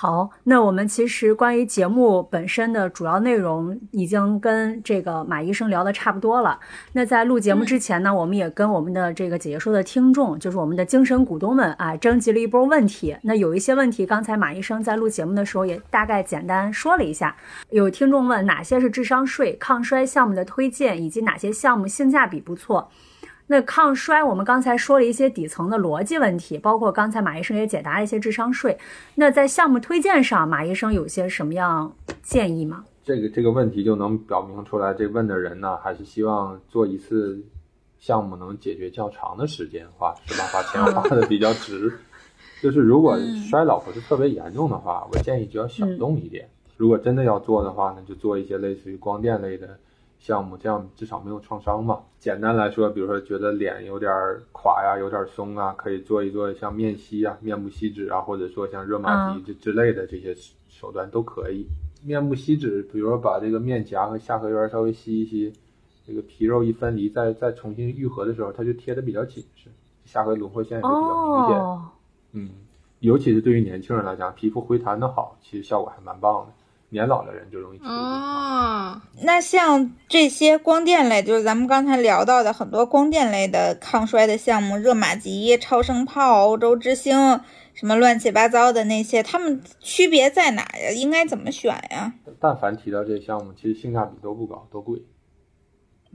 [0.00, 6.56] 好，那我们其实关于节目本身的主要内容已经跟这个马医生聊的差不多了。
[6.92, 13.16] 那在录节目之前呢，我们也跟我们的这个姐姐说的听众，就是我们的精神股东们啊，征集了一波问题。
[13.22, 17.34] 那有一些问题，刚才马医生在录节目的时候也大概简单说了一下。
[17.70, 22.88] 有听众问哪些是智商税、抗衰项目的推荐，以及哪些项目性价比不错。
[23.50, 28.76] 那抗衰，我们刚才说了一些底层的逻辑问题，包括刚才马医生也解答了一些智商税。
[29.14, 31.90] 那在项目推荐上，马医生有些什么样
[32.22, 32.84] 建议吗？
[33.02, 37.42] 这个这个问题就能表明出来，这问的人呢，还是希望做一次
[37.98, 40.44] 项目能解决较长的时间，花是吧？
[40.52, 41.90] 把钱花的比较值。
[42.60, 43.16] 就是如果
[43.48, 46.46] 衰老不是特别严重的话，我建议就要小动一点。
[46.76, 49.78] 如果真的要做的话呢，就做一些类似于光电类的
[50.18, 52.00] 项目，这样至少没有创伤嘛。
[52.18, 54.12] 简单来说，比如说觉得脸有点
[54.52, 60.34] 垮呀，有点松啊，可以做一做像面吸啊、面部吸脂啊，或者说像热玛吉这之类的这些
[60.68, 61.66] 手段都可以。
[62.04, 65.52] 面部吸脂，比如说把这个面颊和下颌缘稍微吸一吸，
[66.06, 69.68] 这个皮肉一分离，再再重新愈合的时候，它就贴的比较紧实，
[70.04, 71.58] 下颌轮廓线也就比较明显。
[71.58, 71.82] 哦，
[72.32, 72.50] 嗯，
[73.00, 76.52] 尤其是对于年轻人来讲，皮肤回弹的好，其实效果还蛮棒的。
[76.90, 77.78] 年老的人就容易。
[77.80, 87.40] 哦，那像这些光电类，就是咱们刚才聊到的很多光电类的抗衰的项目，热玛吉、超声炮、欧洲之星，
[87.74, 90.90] 什么乱七八糟的那些，它们区别在哪呀？
[90.94, 92.12] 应该怎么选呀？
[92.40, 95.02] 但凡提到这些项目，其实性价比都不高，都贵，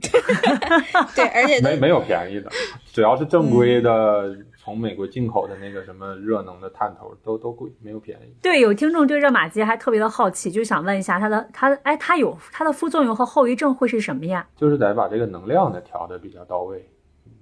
[1.14, 2.50] 对，而且没没有便宜的。
[2.92, 8.34] 只要是正规的，从美国进口的那个什么热能的探头，都都贵，没有便宜。
[8.40, 14.46] 对，有听众对热玛吉还特别的好奇，就想问一下它的它哎它有它的副作用和后遗症会是什么呀？
[14.56, 16.90] 就是得把这个能量呢调的比较到位，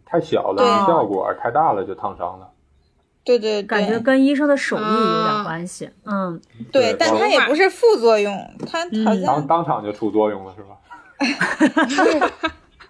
[0.04, 2.50] 太小了没效果，太大了就烫伤了。
[3.24, 5.88] 对对对，感觉跟医生的手艺有点啊关系。
[6.04, 6.40] 嗯，
[6.72, 8.34] 对，但它也不是副作用，
[8.66, 10.76] 它好嗯当像当场就出作用了是吧？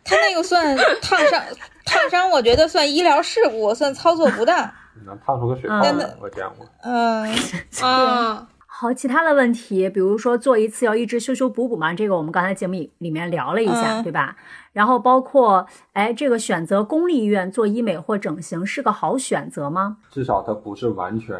[0.04, 1.40] 它那个算烫伤，
[1.84, 4.70] 烫伤我觉得算医疗事故，算操作不当。
[4.94, 6.66] 你能烫出个水泡嗯来，我见过。
[6.82, 7.34] 嗯，
[7.82, 14.36] 啊，好，其他的问题，比如说做一次要一直修修补补嘛，这个我们刚才节目里里面聊了一下，嗯对吧？
[14.72, 19.96] 然后包括哎，这个选择公立医院做医美或整形是个好选择吗？
[20.10, 21.36] 至少它不是完全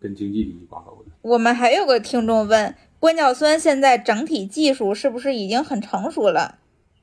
[0.00, 1.10] 跟经济利益挂钩的。
[1.22, 6.56] 我们还有个听众问，玻尿酸现在整体技术是不是已经很成熟了？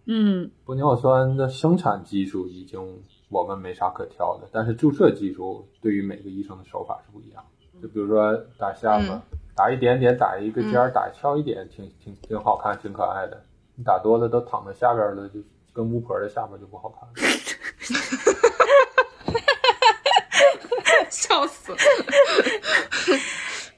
[0.06, 7.44] 嗯，玻尿酸的生产技术已经我们没啥可挑的，但是注射技术对于每个医生的手法是不一样。
[7.82, 9.22] 就比如说打下巴，嗯
[9.56, 13.44] 打一点点，打一个尖儿，打翘一点，挺挺挺好看，挺可爱的。
[13.76, 15.40] 你打多了都躺在下边了，就
[15.72, 17.14] 跟巫婆的下巴就不好看了。
[21.10, 21.78] 笑死了。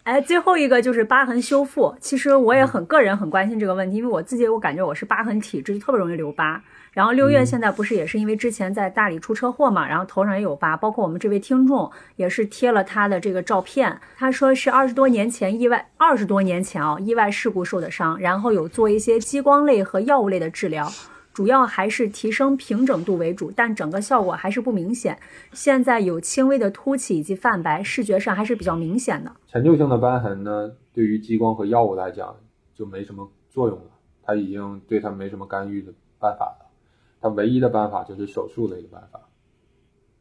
[0.06, 1.96] 哎，最后一个就是疤痕修复。
[2.00, 6.62] 其实我也很个人很关心这个问题，因为我自己我感觉我是疤痕体质，特别容易留疤。
[6.92, 20.88] 然后六月现在不是也是因为之前在大理出车祸嘛，然后头上也有疤，包括我们这位听众也是贴了他的这个照片，他说是二十多年前意外，二十多年前啊、意外事故受的伤，然后有做一些激光类和药物类的治疗。
[21.36, 25.20] 主要还是提升平整度为主，但整个效果还是不明显。
[25.52, 29.30] 现在有轻微的凸起以及泛白，视觉上还是比较明显的。
[29.46, 32.34] 陈旧性的斑痕呢，对于激光和药物来讲
[32.74, 33.92] 就没什么作用了，
[34.24, 36.72] 它已经对它没什么干预的办法了。
[37.20, 39.20] 它唯一的办法就是手术的一个办法，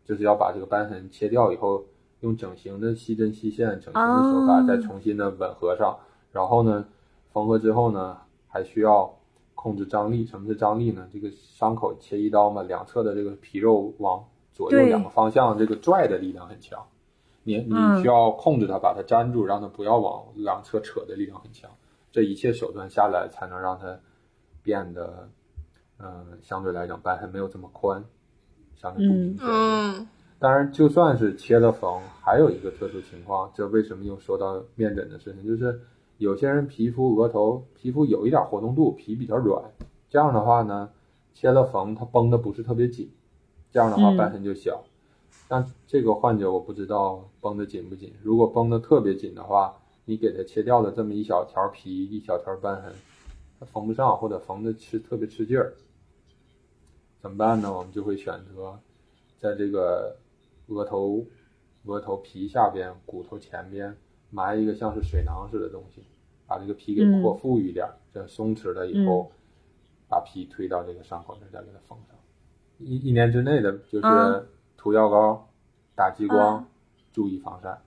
[0.05, 1.85] 就是要把这个斑痕切掉以后，
[2.23, 5.97] 用整形的细针细线、整形的手法哦再重新的吻合上。
[6.33, 6.85] 然后呢，
[7.33, 8.17] 缝合之后呢，
[8.49, 9.17] 还需要
[9.65, 10.27] 控制张力。
[10.27, 11.09] 什么是张力呢？
[11.11, 16.79] 这个伤口切一刀嘛，两侧的这个皮肉往左右两个方向，这个拽的力量很强。
[17.45, 21.71] 你你嗯需要控制它，把它粘住，让它不要往两侧扯的力量很强。
[22.13, 23.99] 这一切手段下来，才能让它
[24.63, 25.29] 变得，
[25.99, 28.05] 嗯、相对来讲斑痕没有这么宽，
[28.77, 29.47] 相对不明显。
[29.49, 30.07] 嗯
[30.41, 35.47] 当然，就算是切了缝，还有一个特殊情况，这为什么又说到面诊的事情？
[35.47, 35.81] 就是
[36.19, 39.63] 有些人皮肤额头皮肤有一点活动度，皮比较软，
[40.09, 40.91] 这样的话呢，
[41.35, 43.11] 切了缝它绷的不是特别紧，
[43.71, 44.85] 这样的话瘢痕就小。
[45.49, 52.93] 但这个患者我不知道绷的紧不紧，如果绷的特别紧的话，你给他切掉了这么一小条皮，一小条瘢痕，
[53.59, 55.75] 它缝不上或者缝的吃特别吃劲儿，
[57.21, 57.77] 怎么办呢？
[57.77, 58.79] 我们就会选择
[59.39, 60.17] 在这个
[60.69, 61.27] 额头
[61.87, 63.95] 额头皮下边、骨头前边
[64.35, 66.03] 埋一个像是水囊似的东西，
[66.47, 69.31] 把这个皮给嗯扩富一点，这松弛了以后，
[70.09, 72.17] 把皮推到这个伤口这儿，再给它缝上。
[72.79, 74.45] 一一年之内的就是嗯
[74.77, 75.49] 涂药膏、
[75.95, 76.67] 打激光嗯，
[77.13, 77.79] 注意防晒。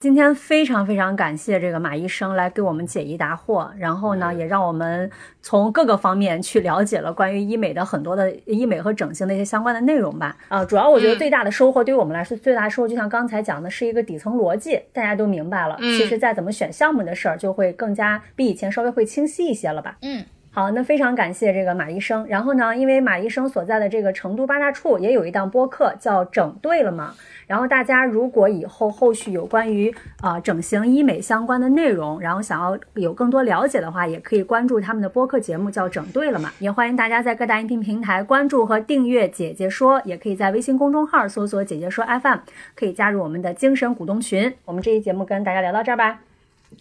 [0.00, 5.10] 今天非常非常感谢这个马医生来给我们解疑答惑，然后呢，嗯也让我们
[5.42, 10.36] 从各个方面去了解了关于医美的很多的医美和整形的一些相关的内容吧。
[10.46, 15.76] 啊、主要我觉得嗯最大的收获对于我们来说，最大的收获就像刚才讲的是一个底层逻辑，大家都明白了。
[15.80, 19.98] 嗯其实，在怎么选项目的事儿，就会更加比以前稍微会清晰一些了吧。
[20.02, 20.24] 嗯，
[20.58, 22.26] 好，那非常感谢这个马医生。
[22.26, 27.14] 然后呢，因为马医生所在的这个成都八大处也有一档播客叫《整对了吗》。
[27.46, 29.88] 然后大家如果以后后续有关于
[30.20, 36.48] 啊、呃整形医美相关的内容，然后想要有更多了解的话，也可以关注他们的播客节目叫《整对了吗》。
[36.58, 42.38] 也欢迎大家在各大音频平台关注和订阅“姐姐说”，也可以在微信公众号搜索“姐姐说 FM”，
[42.74, 44.52] 可以加入我们的精神股东群。
[44.64, 46.18] 我们这期节目跟大家聊到这儿吧。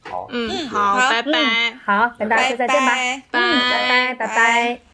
[0.09, 1.31] 好，嗯，嗯好，拜拜。
[1.85, 2.91] 好，跟大家说再见吧。
[2.95, 4.86] 拜拜嗯，拜拜，拜拜。